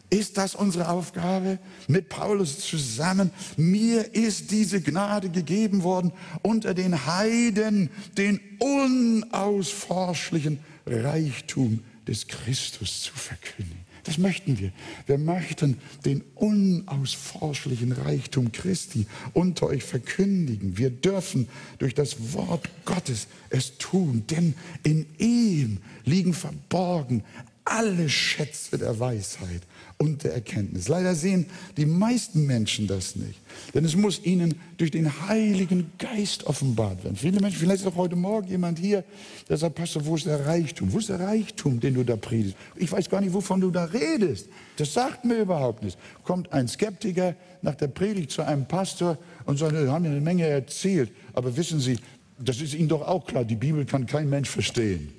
Ist 0.09 0.37
das 0.37 0.55
unsere 0.55 0.89
Aufgabe? 0.89 1.59
Mit 1.87 2.09
Paulus 2.09 2.59
zusammen. 2.59 3.31
Mir 3.57 4.13
ist 4.13 4.51
diese 4.51 4.81
Gnade 4.81 5.29
gegeben 5.29 5.83
worden, 5.83 6.11
unter 6.41 6.73
den 6.73 7.05
Heiden 7.05 7.89
den 8.17 8.41
unausforschlichen 8.59 10.59
Reichtum 10.85 11.79
des 12.07 12.27
Christus 12.27 13.01
zu 13.01 13.13
verkündigen. 13.13 13.85
Das 14.05 14.19
möchten 14.19 14.59
wir. 14.59 14.71
Wir 15.07 15.17
möchten 15.17 15.79
den 16.05 16.21
unausforschlichen 16.35 17.91
Reichtum 17.91 18.51
Christi 18.51 19.07
unter 19.33 19.65
euch 19.65 19.83
verkündigen. 19.83 20.77
Wir 20.77 20.91
dürfen 20.91 21.47
durch 21.79 21.95
das 21.95 22.33
Wort 22.33 22.69
Gottes 22.85 23.27
es 23.49 23.79
tun, 23.79 24.23
denn 24.29 24.53
in 24.83 25.07
ihm 25.17 25.79
liegen 26.03 26.35
verborgen 26.35 27.23
alle 27.65 28.07
Schätze 28.07 28.77
der 28.77 28.99
Weisheit 28.99 29.63
und 29.97 30.23
der 30.23 30.35
Erkenntnis. 30.35 30.87
Leider 30.87 31.15
sehen 31.15 31.47
die 31.77 31.85
meisten 31.85 32.45
Menschen 32.45 32.85
das 32.85 33.15
nicht. 33.15 33.39
Denn 33.73 33.83
es 33.83 33.95
muss 33.95 34.23
ihnen 34.23 34.55
durch 34.77 34.91
den 34.91 35.27
Heiligen 35.27 35.91
Geist 35.97 36.45
offenbart 36.45 37.03
werden. 37.03 37.15
Viele 37.15 37.39
Menschen, 37.41 37.59
vielleicht 37.59 37.81
ist 37.81 37.87
auch 37.87 37.95
heute 37.95 38.15
Morgen 38.15 38.47
jemand 38.47 38.77
hier, 38.77 39.03
der 39.49 39.57
sagt, 39.57 39.75
Pastor, 39.75 40.05
wo 40.05 40.15
ist 40.15 40.27
der 40.27 40.45
Reichtum? 40.45 40.93
Wo 40.93 40.99
ist 40.99 41.09
der 41.09 41.19
Reichtum, 41.19 41.79
den 41.79 41.95
du 41.95 42.03
da 42.03 42.15
predigst? 42.15 42.55
Ich 42.75 42.91
weiß 42.91 43.09
gar 43.09 43.19
nicht, 43.19 43.33
wovon 43.33 43.59
du 43.59 43.71
da 43.71 43.85
redest. 43.85 44.47
Das 44.77 44.93
sagt 44.93 45.25
mir 45.25 45.39
überhaupt 45.39 45.81
nichts. 45.81 45.99
Kommt 46.23 46.53
ein 46.53 46.67
Skeptiker 46.67 47.35
nach 47.63 47.75
der 47.75 47.87
Predigt 47.87 48.29
zu 48.29 48.43
einem 48.43 48.67
Pastor 48.67 49.17
und 49.45 49.57
sagt, 49.57 49.73
wir 49.73 49.91
haben 49.91 50.05
ja 50.05 50.11
eine 50.11 50.21
Menge 50.21 50.45
erzählt. 50.45 51.11
Aber 51.33 51.57
wissen 51.57 51.79
Sie, 51.79 51.97
das 52.37 52.61
ist 52.61 52.75
Ihnen 52.75 52.89
doch 52.89 53.01
auch 53.01 53.25
klar, 53.25 53.43
die 53.43 53.55
Bibel 53.55 53.85
kann 53.85 54.05
kein 54.05 54.29
Mensch 54.29 54.49
verstehen. 54.49 55.14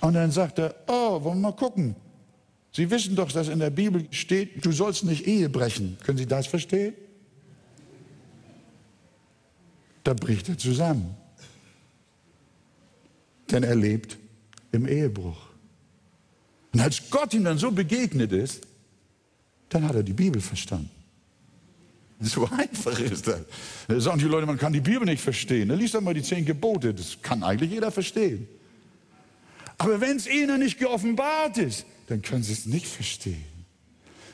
Und 0.00 0.14
dann 0.14 0.30
sagt 0.30 0.58
er, 0.58 0.74
oh, 0.86 1.22
wollen 1.22 1.40
wir 1.40 1.50
mal 1.50 1.52
gucken. 1.52 1.96
Sie 2.72 2.90
wissen 2.90 3.16
doch, 3.16 3.32
dass 3.32 3.48
in 3.48 3.58
der 3.58 3.70
Bibel 3.70 4.06
steht, 4.10 4.64
du 4.64 4.72
sollst 4.72 5.04
nicht 5.04 5.26
Ehe 5.26 5.48
brechen. 5.48 5.96
Können 6.04 6.18
Sie 6.18 6.26
das 6.26 6.46
verstehen? 6.46 6.94
Da 10.04 10.14
bricht 10.14 10.48
er 10.48 10.56
zusammen. 10.56 11.16
Denn 13.50 13.62
er 13.62 13.74
lebt 13.74 14.16
im 14.72 14.86
Ehebruch. 14.86 15.38
Und 16.72 16.80
als 16.80 17.10
Gott 17.10 17.34
ihm 17.34 17.44
dann 17.44 17.58
so 17.58 17.70
begegnet 17.70 18.32
ist, 18.32 18.66
dann 19.70 19.86
hat 19.88 19.94
er 19.96 20.02
die 20.02 20.12
Bibel 20.12 20.40
verstanden. 20.40 20.90
So 22.20 22.48
einfach 22.48 22.98
ist 22.98 23.26
das. 23.26 23.42
Da 23.86 24.00
sagen 24.00 24.18
die 24.18 24.24
Leute, 24.24 24.46
man 24.46 24.58
kann 24.58 24.72
die 24.72 24.80
Bibel 24.80 25.04
nicht 25.04 25.22
verstehen. 25.22 25.68
Dann 25.68 25.78
liest 25.78 25.94
doch 25.94 26.00
mal 26.00 26.14
die 26.14 26.22
zehn 26.22 26.44
Gebote. 26.44 26.92
Das 26.92 27.20
kann 27.22 27.42
eigentlich 27.42 27.70
jeder 27.70 27.90
verstehen. 27.90 28.48
Aber 29.78 30.00
wenn 30.00 30.16
es 30.16 30.26
ihnen 30.26 30.60
nicht 30.60 30.78
geoffenbart 30.78 31.58
ist, 31.58 31.86
dann 32.08 32.20
können 32.22 32.42
sie 32.42 32.52
es 32.52 32.66
nicht 32.66 32.86
verstehen. 32.86 33.44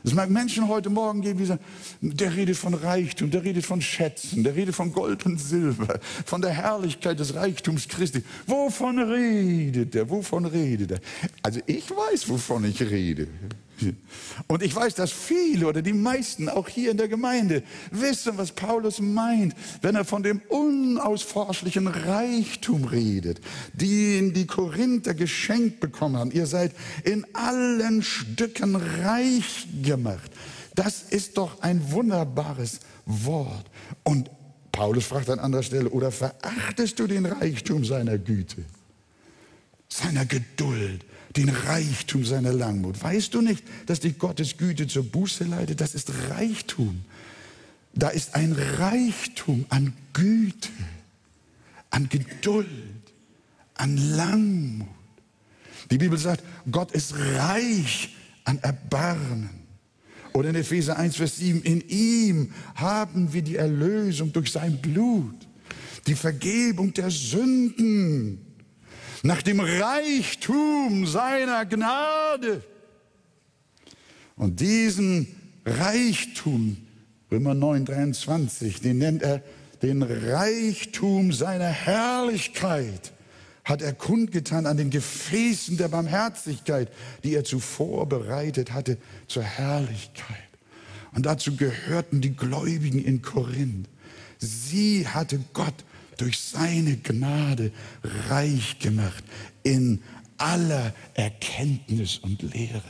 Es 0.07 0.13
mag 0.13 0.29
Menschen 0.29 0.69
heute 0.69 0.91
Morgen 0.91 1.23
geben, 1.23 1.39
die 1.39 1.47
sagen, 1.47 1.63
der 2.03 2.37
redet 2.37 2.59
von 2.59 2.75
Reichtum, 2.75 3.31
der 3.31 3.43
redet 3.43 3.65
von 3.65 3.81
Schätzen, 3.81 4.45
der 4.45 4.55
redet 4.55 4.75
von 4.75 4.93
Gold 4.93 5.25
und 5.25 5.39
Silber, 5.41 5.99
von 6.27 6.43
der 6.43 6.51
Herrlichkeit 6.51 7.19
des 7.19 7.35
Reichtums 7.35 7.89
Christi. 7.89 8.23
Wovon 8.47 8.99
redet 8.99 9.95
er? 9.95 10.09
Wovon 10.11 10.45
redet 10.45 10.91
er? 10.91 11.01
Also 11.43 11.61
ich 11.67 11.91
weiß, 11.91 12.29
wovon 12.29 12.67
ich 12.67 12.83
rede. 12.83 13.29
Und 14.47 14.63
ich 14.63 14.75
weiß, 14.75 14.95
dass 14.95 15.13
viele 15.13 15.67
oder 15.67 15.83
die 15.83 15.93
meisten 15.93 16.49
auch 16.49 16.69
hier 16.69 16.91
in 16.91 16.97
der 16.97 17.09
Gemeinde 17.09 17.63
wissen, 17.91 18.37
was 18.37 18.53
Paulus 18.53 19.01
meint, 19.01 19.55
wenn 19.83 19.95
er 19.95 20.05
von 20.05 20.23
dem 20.23 20.41
unausforschlichen 20.49 21.87
Reichtum 21.87 22.85
redet, 22.85 23.41
den 23.73 24.33
die 24.33 24.47
Korinther 24.47 25.15
geschenkt 25.15 25.81
bekommen 25.81 26.17
haben. 26.17 26.31
Ihr 26.31 26.47
seid 26.47 26.73
in 27.05 27.27
allen 27.33 28.03
Stücken 28.03 28.77
reich 28.77 29.67
gemacht. 29.83 30.31
Das 30.75 31.03
ist 31.03 31.39
doch 31.39 31.61
ein 31.61 31.93
wunderbares 31.93 32.81
Wort. 33.07 33.67
Und 34.03 34.31
Paulus 34.73 35.07
fragt 35.07 35.31
an 35.31 35.39
anderer 35.39 35.63
Stelle, 35.63 35.89
oder 35.91 36.11
verachtest 36.11 36.99
du 36.99 37.07
den 37.07 37.27
Reichtum 37.27 37.85
seiner 37.85 38.19
Güte, 38.19 38.65
seiner 39.95 40.27
Geduld, 40.27 41.05
den 41.37 41.49
Reichtum 41.49 42.25
seiner 42.25 42.53
Langmut. 42.53 43.01
Weißt 43.03 43.33
du 43.35 43.41
nicht, 43.41 43.63
dass 43.87 44.01
die 44.01 44.13
Gottes 44.13 44.57
Güte 44.57 44.89
zur 44.89 45.05
Buße 45.05 45.45
leitet? 45.45 45.81
Das 45.81 45.95
ist 45.95 46.11
Reichtum. 46.31 47.05
Da 47.95 48.09
ist 48.09 48.35
ein 48.35 48.53
Reichtum 48.53 49.67
an 49.69 49.93
Güte. 50.13 50.71
an 51.91 52.09
Geduld, 52.09 52.69
an 53.75 53.97
Langmut. 54.17 54.89
Die 55.93 55.99
Bibel 55.99 56.19
sagt, 56.19 56.43
Gott 56.69 56.91
ist 56.91 57.15
reich 57.17 58.17
an 58.43 58.59
Erbarmen. 58.59 59.51
Oder 60.33 60.49
in 60.49 60.57
Epheser 60.57 60.99
1, 60.99 61.15
Vers 61.15 61.37
7, 61.37 61.63
in 61.63 61.89
ihm 61.89 62.53
haben 62.75 63.33
wir 63.33 63.43
die 63.43 63.55
Erlösung 63.55 64.33
durch 64.33 64.51
sein 64.51 64.81
Blut, 64.81 65.47
die 66.09 66.17
Vergebung 66.17 66.93
der 66.93 67.13
Sünden, 67.13 68.45
nach 69.25 69.43
dem 69.43 69.59
Reichtum 69.59 71.07
seiner 71.07 71.65
Gnade. 71.65 72.63
Und 74.37 74.61
diesen 74.61 75.27
Reichtum, 75.65 76.77
Römer 77.33 77.55
9, 77.55 77.87
23, 77.87 78.81
den 78.83 78.99
nennt 78.99 79.23
er 79.23 79.43
den 79.83 80.03
Reichtum 80.03 81.33
seiner 81.33 81.69
Herrlichkeit 81.69 83.13
hat 83.65 83.81
er 83.81 83.95
kundgetan 83.95 84.67
an 84.67 84.77
den 84.77 84.91
Gefäßen 84.91 85.79
der 85.79 85.89
Barmherzigkeit, 85.89 86.93
die 87.25 87.35
er 87.35 87.45
zuvor 87.45 88.07
bereitet 88.07 88.73
hatte 88.73 88.99
zur 89.27 89.43
Herrlichkeit. 89.43 90.37
Und 91.15 91.25
dazu 91.25 91.57
gehörten 91.57 92.21
die 92.21 92.37
Gläubigen 92.37 93.03
in 93.03 93.23
Korinth. 93.23 93.89
Sie 94.39 95.09
hatte 95.09 95.41
Gott 95.55 95.75
durch 96.17 96.39
seine 96.39 96.97
Gnade 96.97 97.73
reich 98.29 98.79
gemacht 98.79 99.25
in 99.63 100.01
aller 100.37 100.93
Erkenntnis 101.15 102.19
und 102.19 102.43
Lehre. 102.43 102.83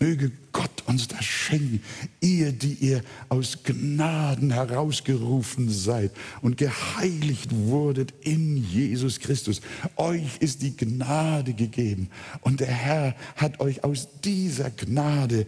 Möge 0.00 0.32
Gott 0.52 0.82
uns 0.86 1.08
das 1.08 1.24
schenken, 1.24 1.82
ihr, 2.20 2.52
die 2.52 2.74
ihr 2.74 3.02
aus 3.28 3.62
Gnaden 3.62 4.50
herausgerufen 4.50 5.70
seid 5.70 6.10
und 6.42 6.56
geheiligt 6.56 7.54
wurdet 7.54 8.12
in 8.22 8.56
Jesus 8.56 9.20
Christus. 9.20 9.60
Euch 9.96 10.38
ist 10.40 10.62
die 10.62 10.76
Gnade 10.76 11.54
gegeben 11.54 12.10
und 12.40 12.60
der 12.60 12.68
Herr 12.68 13.14
hat 13.36 13.60
euch 13.60 13.84
aus 13.84 14.08
dieser 14.24 14.70
Gnade 14.70 15.46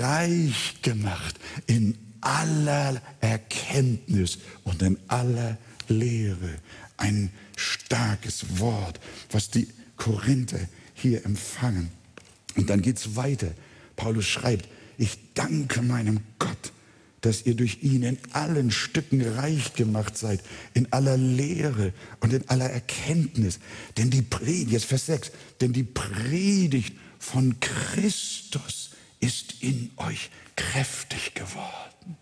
reich 0.00 0.82
gemacht 0.82 1.36
in 1.66 1.96
aller 2.20 3.00
Erkenntnis 3.20 4.38
und 4.64 4.80
in 4.82 4.98
aller 5.08 5.58
Lehre. 5.92 6.56
Ein 6.96 7.30
starkes 7.56 8.58
Wort, 8.58 9.00
was 9.30 9.50
die 9.50 9.68
Korinther 9.96 10.60
hier 10.94 11.24
empfangen. 11.24 11.90
Und 12.56 12.70
dann 12.70 12.82
geht 12.82 12.98
es 12.98 13.16
weiter. 13.16 13.52
Paulus 13.96 14.26
schreibt, 14.26 14.68
ich 14.98 15.18
danke 15.34 15.82
meinem 15.82 16.20
Gott, 16.38 16.72
dass 17.22 17.46
ihr 17.46 17.54
durch 17.54 17.82
ihn 17.82 18.02
in 18.02 18.18
allen 18.32 18.70
Stücken 18.70 19.22
reich 19.22 19.74
gemacht 19.74 20.18
seid, 20.18 20.42
in 20.74 20.92
aller 20.92 21.16
Lehre 21.16 21.92
und 22.20 22.32
in 22.32 22.48
aller 22.48 22.68
Erkenntnis. 22.68 23.60
Denn 23.96 24.10
die 24.10 24.22
Predigt, 24.22 24.70
jetzt 24.70 24.86
Vers 24.86 25.06
6, 25.06 25.30
denn 25.60 25.72
die 25.72 25.84
Predigt 25.84 26.96
von 27.18 27.58
Christus 27.60 28.90
ist 29.20 29.62
in 29.62 29.90
euch 29.96 30.30
kräftig 30.56 31.34
geworden. 31.34 32.16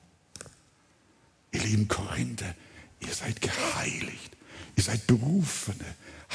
Ihr 1.52 1.62
lieben 1.62 1.88
Korinther, 1.88 2.54
ihr 3.00 3.12
seid 3.12 3.40
geheiligt, 3.40 4.36
ihr 4.76 4.82
seid 4.82 5.06
Berufene, 5.06 5.84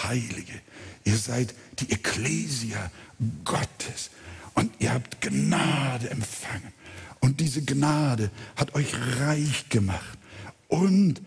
Heilige. 0.04 0.54
Ihr 1.04 1.18
seid 1.18 1.54
die 1.80 1.92
Ekklesia 1.92 2.92
Gottes 3.44 4.10
und 4.54 4.72
ihr 4.80 4.94
habt 4.94 5.22
Gnade 5.22 6.10
empfangen. 6.10 6.74
Und 7.22 7.40
diese 7.40 7.62
Gnade 7.64 8.30
hat 8.56 8.76
euch 8.76 8.94
reich 9.20 9.70
gemacht. 9.70 10.18
Und 10.68 11.22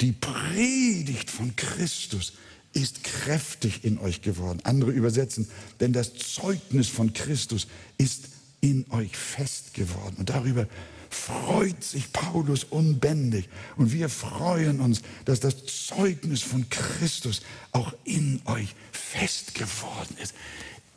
die 0.00 0.12
Predigt 0.12 1.30
von 1.30 1.54
Christus 1.56 2.34
ist 2.72 3.04
kräftig 3.04 3.84
in 3.84 3.98
euch 3.98 4.22
geworden. 4.22 4.60
Andere 4.64 4.90
übersetzen, 4.90 5.48
denn 5.80 5.92
das 5.92 6.14
Zeugnis 6.14 6.88
von 6.88 7.12
Christus 7.12 7.66
ist 7.98 8.28
in 8.60 8.86
euch 8.90 9.16
fest 9.16 9.74
geworden. 9.74 10.16
Und 10.18 10.30
darüber 10.30 10.66
freut 11.10 11.82
sich 11.82 12.12
Paulus 12.12 12.64
unbändig. 12.64 13.48
Und 13.76 13.92
wir 13.92 14.08
freuen 14.08 14.80
uns, 14.80 15.02
dass 15.24 15.40
das 15.40 15.56
Zeugnis 15.66 16.40
von 16.42 16.68
Christus 16.70 17.42
auch 17.72 17.92
in 18.04 18.40
euch 18.46 18.74
fest 18.92 19.54
geworden 19.54 20.16
ist. 20.22 20.34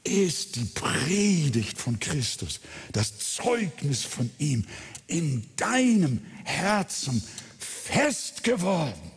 Ist 0.03 0.57
die 0.57 0.65
Predigt 0.65 1.77
von 1.77 1.99
Christus, 1.99 2.59
das 2.91 3.17
Zeugnis 3.35 4.03
von 4.03 4.29
ihm 4.37 4.65
in 5.07 5.45
deinem 5.55 6.21
Herzen 6.43 7.23
fest 7.57 8.43
geworden? 8.43 9.11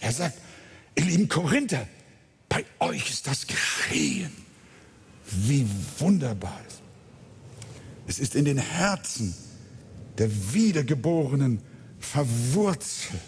Er 0.00 0.12
sagt, 0.12 0.38
ihr 0.94 1.04
lieben 1.04 1.28
Korinther, 1.28 1.88
bei 2.48 2.64
euch 2.80 3.10
ist 3.10 3.26
das 3.26 3.46
geschehen. 3.46 4.32
Wie 5.30 5.66
wunderbar 5.98 6.60
ist. 6.68 6.81
Es 8.12 8.18
ist 8.18 8.34
in 8.34 8.44
den 8.44 8.58
Herzen 8.58 9.34
der 10.18 10.28
Wiedergeborenen 10.52 11.62
verwurzelt, 11.98 13.18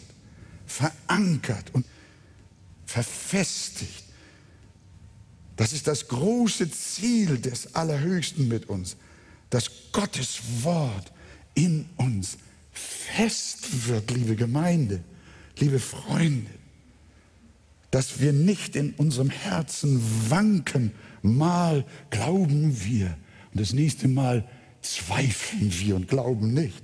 verankert 0.66 1.72
und 1.72 1.86
verfestigt. 2.84 4.04
Das 5.56 5.72
ist 5.72 5.86
das 5.86 6.08
große 6.08 6.70
Ziel 6.70 7.38
des 7.38 7.74
Allerhöchsten 7.74 8.46
mit 8.46 8.68
uns, 8.68 8.98
dass 9.48 9.70
Gottes 9.90 10.40
Wort 10.60 11.10
in 11.54 11.88
uns 11.96 12.36
fest 12.70 13.88
wird, 13.88 14.10
liebe 14.10 14.36
Gemeinde, 14.36 15.02
liebe 15.60 15.80
Freunde, 15.80 16.50
dass 17.90 18.20
wir 18.20 18.34
nicht 18.34 18.76
in 18.76 18.92
unserem 18.98 19.30
Herzen 19.30 20.02
wanken, 20.28 20.92
mal 21.22 21.86
glauben 22.10 22.84
wir 22.84 23.16
und 23.50 23.62
das 23.62 23.72
nächste 23.72 24.08
Mal 24.08 24.46
zweifeln 24.84 25.72
wir 25.80 25.96
und 25.96 26.08
glauben 26.08 26.54
nicht. 26.54 26.82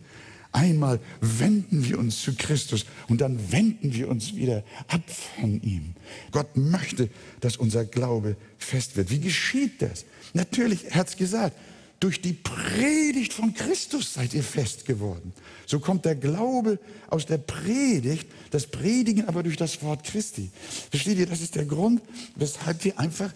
Einmal 0.53 0.99
wenden 1.21 1.89
wir 1.89 1.99
uns 1.99 2.23
zu 2.23 2.35
Christus 2.35 2.85
und 3.09 3.21
dann 3.21 3.53
wenden 3.53 3.95
wir 3.95 4.09
uns 4.09 4.35
wieder 4.35 4.65
ab 4.89 5.03
von 5.39 5.63
ihm. 5.63 5.95
Gott 6.33 6.57
möchte, 6.57 7.09
dass 7.41 7.57
unser 7.57 7.85
Glaube 7.85 8.37
fest 8.59 8.97
wird. 8.97 9.11
Wie 9.11 9.21
geschieht 9.21 9.81
das? 9.81 10.05
Natürlich, 10.35 10.87
er 10.87 10.97
hat 10.97 11.09
es 11.09 11.17
gesagt, 11.17 11.57
durch 12.01 12.21
die 12.21 12.33
Predigt 12.33 13.33
von 13.33 13.55
Christus 13.55 14.15
seid 14.15 14.35
ihr 14.35 14.43
fest 14.43 14.87
geworden. 14.87 15.33
So 15.67 15.79
kommt 15.79 16.07
der 16.07 16.17
Glaube 16.17 16.79
aus 17.09 17.27
der 17.27 17.39
Predigt, 17.39 18.27
das 18.51 18.67
Predigen 18.67 19.29
aber 19.29 19.43
durch 19.43 19.59
das 19.59 19.83
Wort 19.83 20.03
Christi. 20.03 20.51
Versteht 20.91 21.19
ihr, 21.19 21.27
das 21.27 21.43
ist 21.43 21.55
der 21.55 21.67
Grund, 21.67 22.01
weshalb 22.37 22.83
wir 22.85 22.99
einfach 22.99 23.33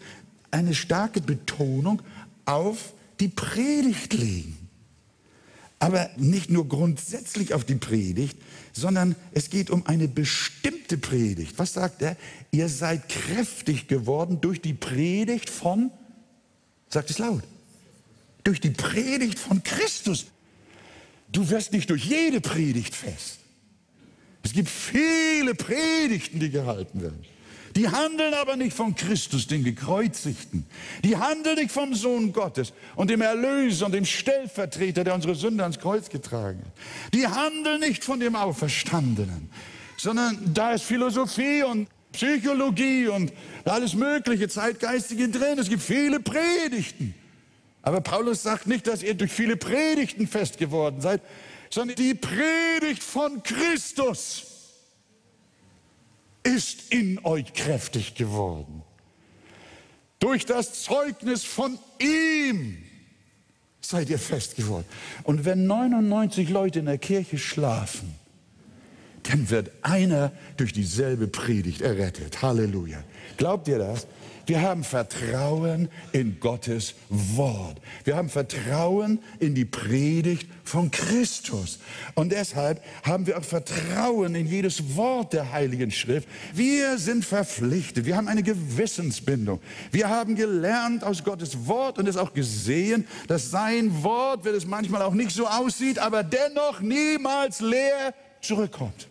eine 0.51 0.75
starke 0.75 1.21
Betonung 1.21 2.01
auf 2.47 2.95
die 3.21 3.29
Predigt 3.29 4.13
legen. 4.15 4.59
Aber 5.79 6.09
nicht 6.17 6.51
nur 6.51 6.67
grundsätzlich 6.69 7.53
auf 7.53 7.65
die 7.65 7.75
Predigt, 7.75 8.39
sondern 8.73 9.17
es 9.33 9.51
geht 9.51 9.71
um 9.71 9.87
eine 9.87 10.09
bestimmte 10.09 10.97
Predigt. 10.97 11.59
Was 11.59 11.75
sagt 11.75 12.03
er? 12.03 12.17
Ihr 12.51 12.69
seid 12.69 13.09
kräftig 13.09 13.87
geworden 13.87 14.41
durch 14.41 14.61
die 14.61 14.73
Predigt 14.73 15.51
von, 15.51 15.91
sagt 16.89 17.11
es 17.11 17.19
laut, 17.19 17.43
durch 18.45 18.61
die 18.61 18.71
Predigt 18.71 19.39
von 19.39 19.63
Christus. 19.63 20.27
Du 21.31 21.51
wirst 21.51 21.73
nicht 21.73 21.91
durch 21.91 22.05
jede 22.05 22.41
Predigt 22.41 22.95
fest. 22.95 23.39
Es 24.43 24.53
gibt 24.53 24.69
viele 24.69 25.55
Predigten, 25.55 26.39
die 26.39 26.51
gehalten 26.51 27.01
werden. 27.03 27.25
Die 27.77 27.89
handeln 27.89 28.35
aber 28.35 28.57
nicht 28.57 28.77
von 28.77 28.95
Christus, 28.95 29.49
den 29.49 29.65
Gekreuzigten. 29.65 30.65
Die 31.03 31.17
handeln 31.17 31.57
nicht 31.57 31.73
vom 31.73 31.95
Sohn 31.95 32.33
Gottes 32.33 32.73
und 32.95 33.11
dem 33.11 33.21
Erlöser 33.21 33.87
und 33.87 33.93
dem 33.93 34.05
Stellvertreter, 34.05 35.03
der 35.03 35.15
unsere 35.15 35.35
Sünde 35.35 35.65
ans 35.65 35.81
Kreuz 35.81 36.09
getragen 36.09 36.61
hat. 36.65 37.15
Die 37.15 37.27
handeln 37.27 37.81
nicht 37.81 38.05
von 38.05 38.21
dem 38.21 38.37
Auferstandenen, 38.37 39.51
sondern 39.97 40.39
da 40.55 40.73
ist 40.73 40.85
Philosophie 40.85 41.65
und 41.65 41.89
Psychologie 42.13 43.09
und 43.09 43.33
alles 43.65 43.95
mögliche 43.95 44.49
Zeitgeistige 44.49 45.29
drin. 45.29 45.59
Es 45.59 45.69
gibt 45.69 45.83
viele 45.83 46.21
Predigten. 46.21 47.15
Aber 47.83 48.01
Paulus 48.01 48.43
sagt 48.43 48.69
nicht, 48.69 48.87
dass 48.87 49.03
ihr 49.03 49.15
durch 49.15 49.33
viele 49.33 49.57
Predigten 49.57 50.29
fest 50.29 50.59
geworden 50.59 51.01
seid, 51.01 51.21
sondern 51.71 51.97
die 51.97 52.15
Predigt 52.15 53.03
von 53.03 53.43
Christus 53.43 54.54
ist 56.45 56.93
in 56.93 57.19
euch 57.25 57.53
kräftig 57.53 58.15
geworden. 58.15 58.83
Durch 60.21 60.47
das 60.47 60.85
Zeugnis 60.85 61.45
von 61.45 61.79
ihm 61.99 62.79
seid 63.81 64.09
ihr 64.09 64.19
fest 64.19 64.57
geworden. 64.57 64.87
Und 65.25 65.45
wenn 65.45 65.67
99 65.67 66.49
Leute 66.49 66.79
in 66.79 66.87
der 66.87 66.99
Kirche 66.99 67.39
schlafen, 67.39 68.15
dann 69.25 69.51
wird 69.51 69.71
einer 69.83 70.33
durch 70.57 70.73
dieselbe 70.73 71.27
Predigt 71.27 71.81
errettet. 71.81 72.43
Halleluja. 72.43 73.03
Glaubt 73.37 73.69
ihr 73.69 73.79
das? 73.79 74.07
Wir 74.47 74.61
haben 74.61 74.85
Vertrauen 74.85 75.89
in 76.13 76.39
Gottes 76.39 76.95
Wort. 77.09 77.79
Wir 78.05 78.17
haben 78.17 78.29
Vertrauen 78.29 79.21
in 79.41 79.55
die 79.55 79.65
Predigt 79.65 80.49
von 80.65 80.91
Christus. 80.91 81.79
Und 82.15 82.33
deshalb 82.33 82.83
haben 83.05 83.27
wir 83.27 83.39
auch 83.39 83.45
Vertrauen 83.45 84.35
in 84.35 84.47
jedes 84.47 84.97
Wort 84.97 85.33
der 85.33 85.53
Heiligen 85.53 85.91
Schrift. 85.91 86.29
Wir 86.53 86.99
sind 86.99 87.25
verpflichtet. 87.25 88.05
Wir 88.05 88.17
haben 88.17 88.29
eine 88.29 88.43
Gewissensbindung. 88.43 89.61
Wir 89.91 90.09
haben 90.09 90.37
gelernt 90.37 91.05
aus 91.05 91.25
Gottes 91.25 91.67
Wort 91.67 91.99
und 91.99 92.07
es 92.07 92.17
auch 92.17 92.35
gesehen, 92.35 93.07
dass 93.29 93.51
sein 93.51 94.03
Wort, 94.03 94.45
wenn 94.45 94.55
es 94.55 94.67
manchmal 94.67 95.03
auch 95.03 95.15
nicht 95.15 95.31
so 95.31 95.47
aussieht, 95.47 95.99
aber 95.99 96.23
dennoch 96.23 96.81
niemals 96.81 97.61
leer 97.61 98.15
zurückkommt. 98.41 99.09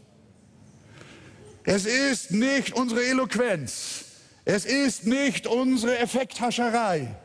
Es 1.63 1.85
ist 1.85 2.31
nicht 2.31 2.73
unsere 2.73 3.05
Eloquenz. 3.05 4.02
Es 4.45 4.65
ist 4.65 5.05
nicht 5.05 5.47
unsere 5.47 5.97
Effekthascherei. 5.99 7.15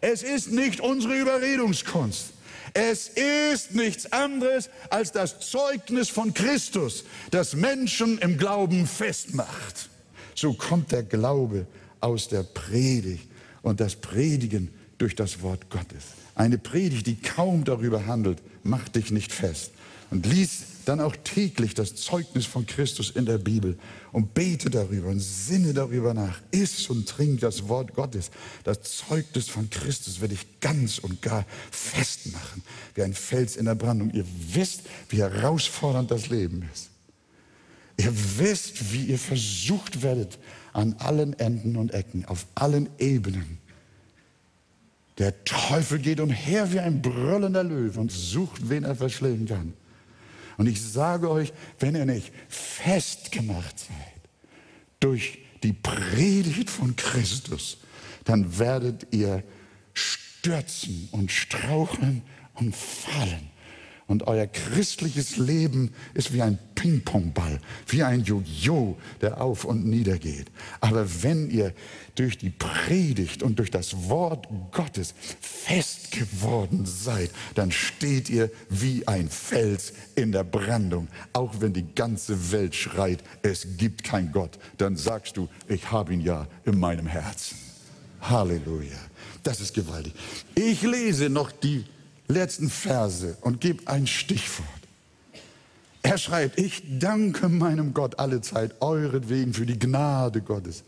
Es 0.00 0.22
ist 0.22 0.50
nicht 0.50 0.80
unsere 0.80 1.16
Überredungskunst. 1.16 2.32
Es 2.74 3.08
ist 3.08 3.74
nichts 3.74 4.12
anderes 4.12 4.70
als 4.88 5.12
das 5.12 5.40
Zeugnis 5.40 6.08
von 6.08 6.32
Christus, 6.32 7.04
das 7.30 7.54
Menschen 7.54 8.18
im 8.18 8.38
Glauben 8.38 8.86
festmacht. 8.86 9.90
So 10.34 10.54
kommt 10.54 10.90
der 10.92 11.02
Glaube 11.02 11.66
aus 12.00 12.28
der 12.28 12.42
Predigt 12.42 13.28
und 13.60 13.80
das 13.80 13.96
Predigen 13.96 14.70
durch 14.96 15.14
das 15.14 15.42
Wort 15.42 15.68
Gottes. 15.68 16.04
Eine 16.34 16.56
Predigt, 16.56 17.06
die 17.06 17.16
kaum 17.16 17.64
darüber 17.64 18.06
handelt, 18.06 18.38
macht 18.62 18.96
dich 18.96 19.10
nicht 19.10 19.32
fest. 19.32 19.72
Und 20.12 20.26
lies 20.26 20.64
dann 20.84 21.00
auch 21.00 21.16
täglich 21.24 21.72
das 21.72 21.94
Zeugnis 21.94 22.44
von 22.44 22.66
Christus 22.66 23.10
in 23.10 23.24
der 23.24 23.38
Bibel 23.38 23.78
und 24.12 24.34
bete 24.34 24.68
darüber 24.68 25.08
und 25.08 25.20
sinne 25.20 25.72
darüber 25.72 26.12
nach. 26.12 26.38
Iss 26.50 26.90
und 26.90 27.08
trink 27.08 27.40
das 27.40 27.66
Wort 27.68 27.94
Gottes. 27.94 28.30
Das 28.64 28.82
Zeugnis 28.82 29.48
von 29.48 29.70
Christus 29.70 30.20
werde 30.20 30.34
ich 30.34 30.60
ganz 30.60 30.98
und 30.98 31.22
gar 31.22 31.46
festmachen, 31.70 32.62
wie 32.94 33.04
ein 33.04 33.14
Fels 33.14 33.56
in 33.56 33.64
der 33.64 33.74
Brandung. 33.74 34.10
Ihr 34.12 34.26
wisst, 34.52 34.82
wie 35.08 35.16
herausfordernd 35.16 36.10
das 36.10 36.28
Leben 36.28 36.68
ist. 36.74 36.90
Ihr 37.96 38.12
wisst, 38.38 38.92
wie 38.92 39.06
ihr 39.06 39.18
versucht 39.18 40.02
werdet 40.02 40.38
an 40.74 40.94
allen 40.98 41.38
Enden 41.38 41.76
und 41.76 41.94
Ecken, 41.94 42.26
auf 42.26 42.44
allen 42.54 42.90
Ebenen. 42.98 43.56
Der 45.16 45.42
Teufel 45.44 46.00
geht 46.00 46.20
umher 46.20 46.70
wie 46.70 46.80
ein 46.80 47.00
brüllender 47.00 47.64
Löwe 47.64 47.98
und 47.98 48.12
sucht, 48.12 48.68
wen 48.68 48.84
er 48.84 48.96
verschlingen 48.96 49.46
kann. 49.46 49.72
Und 50.62 50.68
ich 50.68 50.80
sage 50.80 51.28
euch, 51.28 51.52
wenn 51.80 51.96
ihr 51.96 52.06
nicht 52.06 52.30
festgemacht 52.48 53.80
seid 53.80 54.30
durch 55.00 55.40
die 55.64 55.72
Predigt 55.72 56.70
von 56.70 56.94
Christus, 56.94 57.78
dann 58.22 58.60
werdet 58.60 59.08
ihr 59.10 59.42
stürzen 59.92 61.08
und 61.10 61.32
straucheln 61.32 62.22
und 62.54 62.76
fallen. 62.76 63.50
Und 64.12 64.26
euer 64.26 64.46
christliches 64.46 65.38
Leben 65.38 65.90
ist 66.12 66.34
wie 66.34 66.42
ein 66.42 66.58
Ping-Pong-Ball, 66.74 67.58
wie 67.86 68.02
ein 68.02 68.22
Jojo, 68.22 68.98
der 69.22 69.40
auf 69.40 69.64
und 69.64 69.86
nieder 69.86 70.18
geht. 70.18 70.48
Aber 70.82 71.06
wenn 71.22 71.48
ihr 71.48 71.72
durch 72.14 72.36
die 72.36 72.50
Predigt 72.50 73.42
und 73.42 73.58
durch 73.58 73.70
das 73.70 74.10
Wort 74.10 74.48
Gottes 74.70 75.14
fest 75.40 76.12
geworden 76.12 76.84
seid, 76.84 77.30
dann 77.54 77.72
steht 77.72 78.28
ihr 78.28 78.50
wie 78.68 79.08
ein 79.08 79.30
Fels 79.30 79.94
in 80.14 80.30
der 80.30 80.44
Brandung. 80.44 81.08
Auch 81.32 81.54
wenn 81.60 81.72
die 81.72 81.94
ganze 81.94 82.52
Welt 82.52 82.74
schreit, 82.74 83.24
es 83.40 83.66
gibt 83.78 84.04
kein 84.04 84.30
Gott, 84.30 84.58
dann 84.76 84.94
sagst 84.94 85.38
du, 85.38 85.48
ich 85.68 85.90
habe 85.90 86.12
ihn 86.12 86.20
ja 86.20 86.46
in 86.66 86.78
meinem 86.78 87.06
Herzen. 87.06 87.56
Halleluja. 88.20 88.98
Das 89.42 89.62
ist 89.62 89.72
gewaltig. 89.72 90.12
Ich 90.54 90.82
lese 90.82 91.30
noch 91.30 91.50
die 91.50 91.86
letzten 92.28 92.70
Verse 92.70 93.36
und 93.40 93.60
gebe 93.60 93.86
ein 93.86 94.06
Stichwort. 94.06 94.68
Er 96.02 96.18
schreibt, 96.18 96.58
ich 96.58 96.82
danke 96.98 97.48
meinem 97.48 97.94
Gott 97.94 98.18
alle 98.18 98.40
Zeit 98.40 98.80
euretwegen 98.80 99.54
für 99.54 99.66
die 99.66 99.78
Gnade 99.78 100.40
Gottes, 100.40 100.82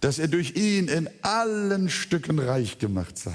dass 0.00 0.18
ihr 0.18 0.28
durch 0.28 0.56
ihn 0.56 0.88
in 0.88 1.08
allen 1.22 1.88
Stücken 1.88 2.38
reich 2.38 2.78
gemacht 2.78 3.16
seid. 3.16 3.34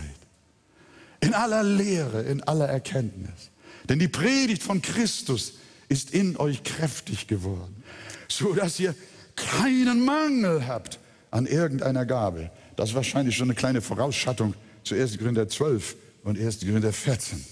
In 1.21 1.33
aller 1.33 1.63
Lehre, 1.63 2.21
in 2.21 2.43
aller 2.43 2.67
Erkenntnis. 2.67 3.49
Denn 3.89 3.99
die 3.99 4.07
Predigt 4.07 4.61
von 4.61 4.81
Christus 4.81 5.53
ist 5.89 6.11
in 6.11 6.37
euch 6.37 6.63
kräftig 6.63 7.27
geworden, 7.27 7.83
so 8.27 8.53
dass 8.53 8.79
ihr 8.79 8.95
keinen 9.35 10.05
Mangel 10.05 10.67
habt 10.67 10.99
an 11.31 11.47
irgendeiner 11.47 12.05
Gabe. 12.05 12.51
Das 12.75 12.89
ist 12.89 12.95
wahrscheinlich 12.95 13.35
schon 13.35 13.47
eine 13.49 13.55
kleine 13.55 13.81
Vorausschattung 13.81 14.53
zu 14.83 14.95
1. 14.95 15.17
Korinther 15.17 15.47
12 15.47 15.95
und 16.23 16.39
1. 16.39 16.59
Korinther 16.61 16.93
14. 16.93 17.43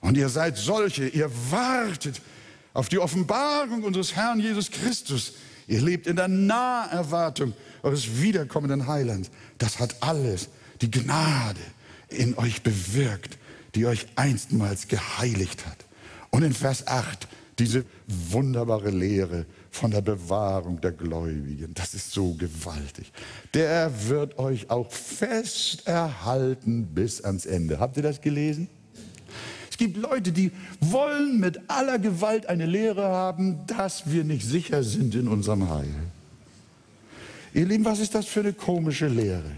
Und 0.00 0.16
ihr 0.16 0.28
seid 0.28 0.56
solche, 0.56 1.08
ihr 1.08 1.30
wartet 1.50 2.20
auf 2.74 2.88
die 2.88 2.98
Offenbarung 2.98 3.82
unseres 3.82 4.14
Herrn 4.14 4.40
Jesus 4.40 4.70
Christus. 4.70 5.34
Ihr 5.66 5.80
lebt 5.80 6.06
in 6.06 6.16
der 6.16 6.28
Naherwartung 6.28 7.54
eures 7.82 8.20
wiederkommenden 8.20 8.86
Heilands. 8.86 9.30
Das 9.58 9.78
hat 9.78 10.02
alles 10.02 10.48
die 10.82 10.90
Gnade 10.90 11.60
in 12.08 12.36
euch 12.36 12.62
bewirkt, 12.62 13.38
die 13.74 13.86
euch 13.86 14.06
einstmals 14.16 14.88
geheiligt 14.88 15.64
hat. 15.66 15.78
Und 16.30 16.42
in 16.42 16.52
Vers 16.52 16.86
8 16.86 17.26
diese 17.58 17.84
wunderbare 18.06 18.90
Lehre 18.90 19.46
von 19.70 19.90
der 19.90 20.00
Bewahrung 20.00 20.80
der 20.80 20.92
Gläubigen. 20.92 21.72
Das 21.74 21.94
ist 21.94 22.12
so 22.12 22.34
gewaltig. 22.34 23.12
Der 23.54 23.90
wird 24.08 24.38
euch 24.38 24.70
auch 24.70 24.90
fest 24.90 25.86
erhalten 25.86 26.86
bis 26.86 27.22
ans 27.22 27.46
Ende. 27.46 27.78
Habt 27.78 27.96
ihr 27.96 28.02
das 28.02 28.20
gelesen? 28.20 28.68
Es 29.70 29.78
gibt 29.78 29.96
Leute, 29.96 30.30
die 30.30 30.52
wollen 30.80 31.40
mit 31.40 31.58
aller 31.68 31.98
Gewalt 31.98 32.46
eine 32.46 32.66
Lehre 32.66 33.08
haben, 33.08 33.66
dass 33.66 34.10
wir 34.10 34.22
nicht 34.22 34.46
sicher 34.46 34.84
sind 34.84 35.16
in 35.16 35.26
unserem 35.26 35.68
Heil. 35.68 35.92
Ihr 37.54 37.66
Lieben, 37.66 37.84
was 37.84 37.98
ist 37.98 38.14
das 38.14 38.26
für 38.26 38.40
eine 38.40 38.52
komische 38.52 39.08
Lehre? 39.08 39.50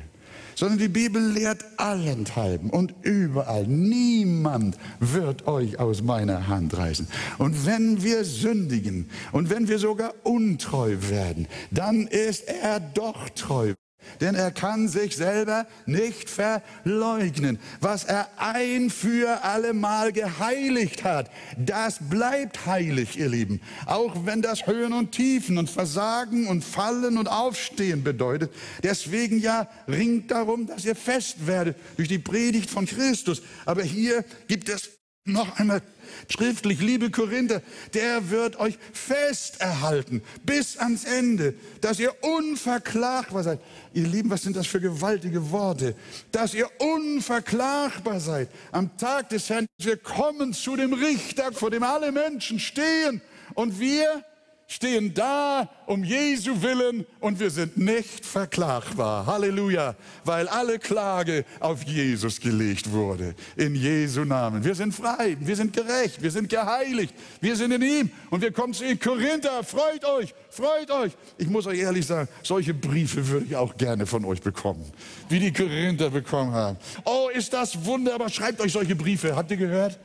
Sondern 0.57 0.79
die 0.79 0.89
Bibel 0.89 1.23
lehrt 1.23 1.65
allenthalben 1.77 2.71
und 2.71 2.93
überall. 3.03 3.69
Niemand 3.69 4.77
wird 4.99 5.47
euch 5.47 5.79
aus 5.79 6.03
meiner 6.03 6.49
Hand 6.49 6.77
reißen. 6.77 7.07
Und 7.39 7.67
wenn 7.67 8.03
wir 8.03 8.25
sündigen 8.25 9.09
und 9.31 9.51
wenn 9.51 9.69
wir 9.69 9.79
sogar 9.79 10.15
untreu 10.25 10.97
werden, 11.03 11.47
dann 11.71 12.09
ist 12.09 12.49
er 12.49 12.81
doch 12.81 13.29
treu 13.31 13.75
denn 14.21 14.35
er 14.35 14.51
kann 14.51 14.89
sich 14.89 15.17
selber 15.17 15.67
nicht 15.87 16.31
verleugnen. 16.31 17.59
Was 17.81 18.05
er 18.05 18.29
ein 18.37 18.91
für 18.91 19.45
allemal 19.45 20.13
geheiligt 20.13 21.05
hat, 21.05 21.31
das 21.57 21.99
bleibt 22.01 22.67
heilig, 22.67 23.19
ihr 23.19 23.29
Lieben. 23.29 23.61
Auch 23.87 24.25
wenn 24.25 24.43
das 24.43 24.67
Höhen 24.67 24.93
und 24.93 25.13
Tiefen 25.13 25.59
und 25.59 25.71
Versagen 25.71 26.47
und 26.47 26.65
Fallen 26.65 27.19
und 27.19 27.29
Aufstehen 27.29 28.03
bedeutet. 28.03 28.53
Deswegen 28.83 29.41
ja, 29.41 29.69
ringt 29.89 30.31
darum, 30.31 30.67
dass 30.67 30.85
ihr 30.85 30.97
fest 30.97 31.47
werdet 31.47 31.77
durch 31.97 32.09
die 32.09 32.19
Predigt 32.19 32.71
von 32.71 32.87
Christus. 32.87 33.43
Aber 33.65 33.83
hier 33.83 34.25
gibt 34.49 34.69
es 34.69 34.91
noch 35.27 35.59
einmal 35.59 35.83
schriftlich, 36.29 36.81
liebe 36.81 37.11
Korinther, 37.11 37.63
der 37.95 38.31
wird 38.31 38.59
euch 38.59 38.79
fest 38.93 39.61
erhalten 39.61 40.23
bis 40.45 40.77
ans 40.77 41.05
Ende, 41.05 41.55
dass 41.81 41.99
ihr 41.99 42.15
unverklagbar 42.23 43.43
seid. 43.43 43.61
Ihr 43.93 44.07
Lieben, 44.07 44.31
was 44.31 44.43
sind 44.43 44.57
das 44.57 44.67
für 44.67 44.81
gewaltige 44.81 45.51
Worte? 45.51 45.95
Dass 46.33 46.55
ihr 46.55 46.69
unverklagbar 46.79 48.21
seid. 48.21 48.49
Am 48.73 48.97
Tag 48.97 49.29
des 49.31 49.49
Herrn, 49.51 49.67
wir 49.79 49.97
kommen 49.97 50.53
zu 50.53 50.77
dem 50.77 50.93
Richter, 50.93 51.53
vor 51.53 51.71
dem 51.71 51.83
alle 51.83 52.13
Menschen 52.13 52.59
stehen 52.59 53.21
und 53.55 53.79
wir 53.81 54.25
stehen 54.67 55.15
da 55.15 55.69
um 55.87 56.03
Jesu 56.03 56.61
willen 56.61 57.07
und 57.21 57.39
wir 57.39 57.51
sind 57.51 57.77
nicht 57.77 58.27
verklagbar. 58.27 59.25
Halleluja, 59.27 59.95
weil 60.25 60.49
alle 60.49 60.79
Klage 60.79 61.45
auf 61.61 61.85
Jesus 61.85 62.41
gelegt 62.41 62.91
wurde. 62.91 63.35
In 63.57 63.75
Jesu 63.75 64.25
Namen. 64.25 64.65
Wir 64.65 64.75
sind 64.75 64.93
frei, 64.93 65.37
wir 65.39 65.55
sind 65.55 65.73
gerecht, 65.73 66.21
wir 66.21 66.31
sind 66.31 66.49
geheiligt, 66.49 67.15
wir 67.41 67.55
sind 67.55 67.73
in 67.73 67.83
ihm 67.83 68.11
und 68.31 68.43
wir 68.43 68.53
kommen 68.53 68.75
zu 68.75 68.85
ihm. 68.85 68.99
Korinther, 68.99 69.63
freut 69.63 70.05
euch, 70.05 70.35
freut 70.51 70.91
euch. 70.91 71.13
Ich 71.39 71.49
muss 71.49 71.67
euch 71.67 71.79
ehrlich 71.79 72.07
sagen, 72.07 72.29
solche 72.43 72.75
Briefe 72.75 73.27
würde 73.29 73.47
ich 73.47 73.57
auch 73.57 73.77
gerne 73.77 74.05
von 74.07 74.25
euch 74.25 74.43
bekommen, 74.43 74.85
wie 75.29 75.39
die 75.39 75.53
Korinther 75.53 76.11
bekommen 76.11 76.53
haben. 76.53 76.77
Oh, 77.05 77.29
ist 77.33 77.53
das 77.53 77.85
wunderbar. 77.85 78.29
Schreibt 78.29 78.61
euch 78.61 78.73
solche 78.73 78.97
Briefe. 78.97 79.37
Habt 79.37 79.51
ihr 79.53 79.57
gehört? 79.57 79.99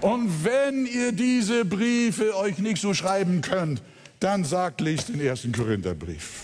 Und 0.00 0.44
wenn 0.44 0.86
ihr 0.86 1.12
diese 1.12 1.64
Briefe 1.64 2.36
euch 2.36 2.58
nicht 2.58 2.80
so 2.80 2.94
schreiben 2.94 3.40
könnt, 3.40 3.82
dann 4.20 4.44
sagt, 4.44 4.80
lest 4.80 5.08
den 5.08 5.20
ersten 5.20 5.52
Korintherbrief. 5.52 6.42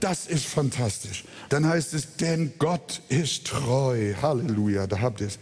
Das 0.00 0.26
ist 0.26 0.46
fantastisch. 0.46 1.24
Dann 1.48 1.66
heißt 1.66 1.94
es, 1.94 2.16
denn 2.16 2.52
Gott 2.58 3.02
ist 3.08 3.46
treu. 3.46 4.14
Halleluja, 4.20 4.86
da 4.86 5.00
habt 5.00 5.20
ihr 5.20 5.28
es. 5.28 5.38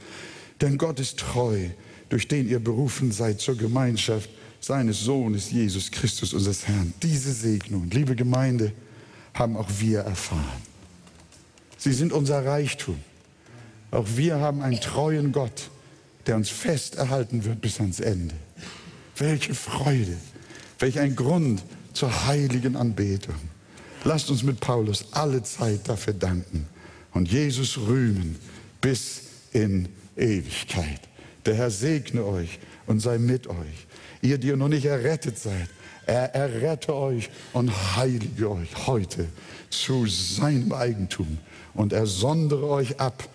Denn 0.61 0.79
Gott 0.79 0.99
ist 0.99 1.19
treu, 1.19 1.69
durch 2.09 2.29
den 2.29 2.49
ihr 2.49 2.61
berufen 2.61 3.13
seid 3.13 3.41
zur 3.41 3.57
Gemeinschaft 3.57 4.31
seines 4.61 5.01
Sohnes 5.01 5.51
Jesus 5.51 5.91
Christus, 5.91 6.33
unseres 6.33 6.67
Herrn. 6.67 6.95
Diese 7.03 7.33
Segnung, 7.33 7.91
liebe 7.91 8.17
Gemeinde, 8.17 8.73
haben 9.35 9.57
auch 9.57 9.69
wir 9.79 10.01
erfahren. 10.01 10.63
Sie 11.77 11.93
sind 11.93 12.13
unser 12.13 12.45
Reichtum. 12.45 12.99
Auch 13.91 14.07
wir 14.17 14.37
haben 14.37 14.63
einen 14.63 14.81
treuen 14.81 15.33
Gott, 15.33 15.71
der 16.27 16.37
uns 16.37 16.51
fest 16.51 16.97
erhalten 16.97 17.45
wird 17.45 17.61
bis 17.61 17.81
ans 17.81 18.01
Ende. 18.01 18.35
Welche 19.17 19.55
Freude, 19.55 20.17
welch 20.79 20.99
ein 20.99 21.17
Grund 21.17 21.63
zur 21.93 22.27
heiligen 22.27 22.77
Anbetung. 22.77 23.37
Lasst 24.05 24.31
uns 24.31 24.43
mit 24.43 24.61
Paulus 24.61 25.07
alle 25.13 25.43
Zeit 25.43 25.89
dafür 25.89 26.13
danken 26.13 26.67
und 27.13 27.31
Jesus 27.31 27.79
rühmen 27.79 28.37
bis 28.81 29.23
in 29.53 29.89
Ewigkeit. 30.17 31.01
Der 31.47 31.55
Herr 31.55 31.71
segne 31.71 32.25
euch 32.25 32.59
und 32.87 33.01
sei 33.01 33.19
mit 33.19 33.47
euch. 33.47 33.87
Ihr, 34.21 34.39
die 34.39 34.49
ihr 34.49 34.57
noch 34.57 34.69
nicht 34.69 34.85
errettet 34.85 35.39
seid, 35.39 35.69
er 36.07 36.35
errette 36.35 36.95
euch 36.95 37.31
und 37.53 37.71
heilige 37.97 38.51
euch 38.51 38.87
heute 38.87 39.27
zu 39.71 40.07
seinem 40.07 40.73
Eigentum 40.73 41.39
und 41.75 41.93
er 41.93 42.07
sondere 42.07 42.69
euch 42.69 43.01
ab 43.01 43.29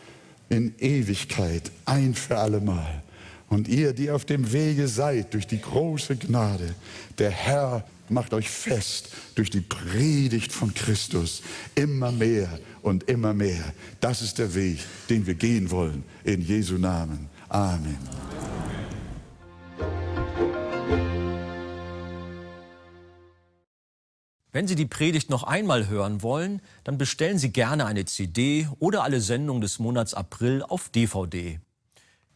in 0.52 0.76
Ewigkeit 0.80 1.72
ein 1.86 2.14
für 2.14 2.38
allemal. 2.38 3.02
Und 3.48 3.68
ihr, 3.68 3.94
die 3.94 4.12
auf 4.12 4.26
dem 4.26 4.52
Wege 4.52 4.88
seid 4.88 5.34
durch 5.34 5.48
die 5.48 5.60
große 5.60 6.18
Gnade, 6.18 6.76
der 7.18 7.32
Herr 7.32 7.86
macht 8.10 8.34
euch 8.34 8.50
fest 8.50 9.10
durch 9.36 9.50
die 9.50 9.62
Predigt 9.62 10.52
von 10.52 10.74
Christus 10.74 11.42
immer 11.76 12.12
mehr 12.12 12.60
und 12.82 13.10
immer 13.10 13.34
mehr. 13.34 13.74
Das 14.02 14.22
ist 14.22 14.38
der 14.38 14.54
Weg, 14.54 14.80
den 15.10 15.26
wir 15.26 15.36
gehen 15.36 15.72
wollen. 15.72 16.04
In 16.24 16.42
Jesu 16.42 16.78
Namen. 16.78 17.30
Amen. 17.48 17.98
Wenn 24.62 24.68
Sie 24.68 24.76
die 24.76 24.86
Predigt 24.86 25.32
noch 25.32 25.42
einmal 25.42 25.88
hören 25.88 26.22
wollen, 26.22 26.62
dann 26.84 27.00
bestellen 27.00 27.40
Sie 27.40 27.52
gerne 27.52 27.88
eine 27.88 28.06
CD 28.06 28.68
oder 28.78 29.04
alle 29.04 29.20
Sendungen 29.20 29.60
des 29.60 29.80
Monats 29.80 30.14
April 30.14 30.62
auf 30.62 30.90
DVD. 30.90 31.60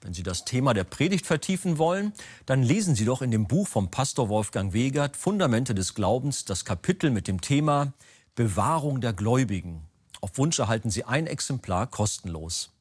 Wenn 0.01 0.15
Sie 0.15 0.23
das 0.23 0.43
Thema 0.43 0.73
der 0.73 0.85
Predigt 0.85 1.27
vertiefen 1.27 1.77
wollen, 1.77 2.13
dann 2.47 2.63
lesen 2.63 2.95
Sie 2.95 3.05
doch 3.05 3.21
in 3.21 3.29
dem 3.29 3.45
Buch 3.45 3.67
vom 3.67 3.91
Pastor 3.91 4.27
Wolfgang 4.27 4.73
Wegert 4.73 5.15
Fundamente 5.15 5.75
des 5.75 5.93
Glaubens 5.93 6.45
das 6.45 6.65
Kapitel 6.65 7.11
mit 7.11 7.27
dem 7.27 7.41
Thema 7.41 7.93
Bewahrung 8.33 9.01
der 9.01 9.13
Gläubigen. 9.13 9.83
Auf 10.19 10.39
Wunsch 10.39 10.57
erhalten 10.57 10.89
Sie 10.89 11.03
ein 11.03 11.27
Exemplar 11.27 11.85
kostenlos. 11.85 12.71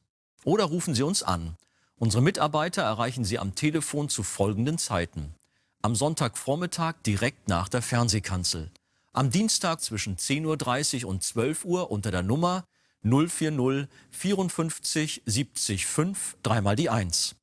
Oder 0.43 0.63
rufen 0.63 0.95
Sie 0.95 1.03
uns 1.03 1.21
an. 1.21 1.55
Unsere 1.97 2.23
Mitarbeiter 2.23 2.81
erreichen 2.81 3.23
Sie 3.23 3.37
am 3.37 3.53
Telefon 3.53 4.09
zu 4.09 4.23
folgenden 4.23 4.79
Zeiten. 4.79 5.35
Am 5.83 5.93
Sonntagvormittag 5.93 6.95
direkt 7.05 7.47
nach 7.47 7.69
der 7.69 7.83
Fernsehkanzel 7.83 8.71
am 9.15 9.31
Dienstag 9.31 9.81
zwischen 9.81 10.17
10.30 10.17 11.03
Uhr 11.03 11.09
und 11.09 11.23
12 11.23 11.65
Uhr 11.65 11.91
unter 11.91 12.11
der 12.11 12.23
Nummer 12.23 12.65
040 13.03 13.87
54 14.11 15.23
70 15.25 15.85
5 15.85 16.37
dreimal 16.43 16.75
die 16.75 16.89
1. 16.89 17.35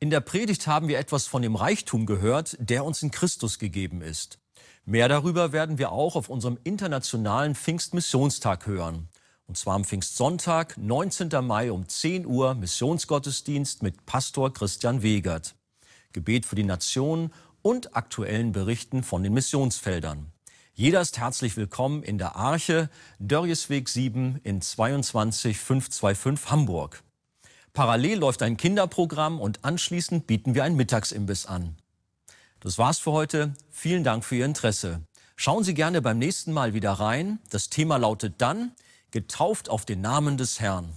In 0.03 0.09
der 0.09 0.21
Predigt 0.21 0.67
haben 0.67 0.89
wir 0.89 0.99
etwas 0.99 1.27
von 1.27 1.43
dem 1.43 1.57
Reichtum 1.57 2.07
gehört, 2.07 2.57
der 2.59 2.87
uns 2.87 3.03
in 3.03 3.11
Christus 3.11 3.59
gegeben 3.59 4.01
ist. 4.01 4.39
Mehr 4.87 5.09
darüber 5.09 5.53
werden 5.53 5.77
wir 5.77 5.93
auch 5.93 6.17
auf 6.17 6.31
unserem 6.31 6.59
internationalen 6.65 7.55
Pfingstmissionstag 7.55 8.67
hören. 8.67 9.11
Und 9.47 9.59
zwar 9.59 9.75
am 9.75 9.85
Pfingstsonntag, 9.85 10.79
19. 10.79 11.29
Mai 11.45 11.71
um 11.71 11.87
10 11.87 12.25
Uhr, 12.25 12.55
Missionsgottesdienst 12.55 13.83
mit 13.83 14.07
Pastor 14.07 14.55
Christian 14.55 15.03
Wegert. 15.03 15.55
Gebet 16.15 16.47
für 16.47 16.57
die 16.57 16.65
Nation 16.65 17.31
und 17.61 17.95
aktuellen 17.95 18.53
Berichten 18.53 19.03
von 19.03 19.23
den 19.23 19.35
Missionsfeldern. 19.35 20.33
Jeder 20.73 21.03
ist 21.03 21.19
herzlich 21.19 21.59
willkommen 21.59 22.03
in 22.03 22.17
der 22.17 22.37
Arche, 22.37 22.89
Dörriesweg 23.19 23.87
7 23.87 24.41
in 24.45 24.63
22525 24.63 26.51
Hamburg. 26.51 27.03
Parallel 27.73 28.19
läuft 28.19 28.43
ein 28.43 28.57
Kinderprogramm 28.57 29.41
und 29.41 29.65
anschließend 29.65 30.27
bieten 30.27 30.55
wir 30.55 30.65
einen 30.65 30.77
Mittagsimbiss 30.77 31.47
an. 31.47 31.77
Das 32.61 32.79
war's 32.79 32.99
für 32.99 33.13
heute. 33.13 33.55
Vielen 33.71 34.05
Dank 34.05 34.25
für 34.25 34.37
Ihr 34.37 34.45
Interesse. 34.45 35.01
Schauen 35.37 35.65
Sie 35.65 35.75
gerne 35.75 36.03
beim 36.03 36.19
nächsten 36.19 36.53
Mal 36.53 36.75
wieder 36.75 36.93
rein. 36.93 37.39
Das 37.51 37.71
Thema 37.71 37.97
lautet 37.97 38.35
dann 38.39 38.73
Getauft 39.13 39.71
auf 39.71 39.85
den 39.85 40.01
Namen 40.01 40.37
des 40.37 40.61
Herrn. 40.61 40.93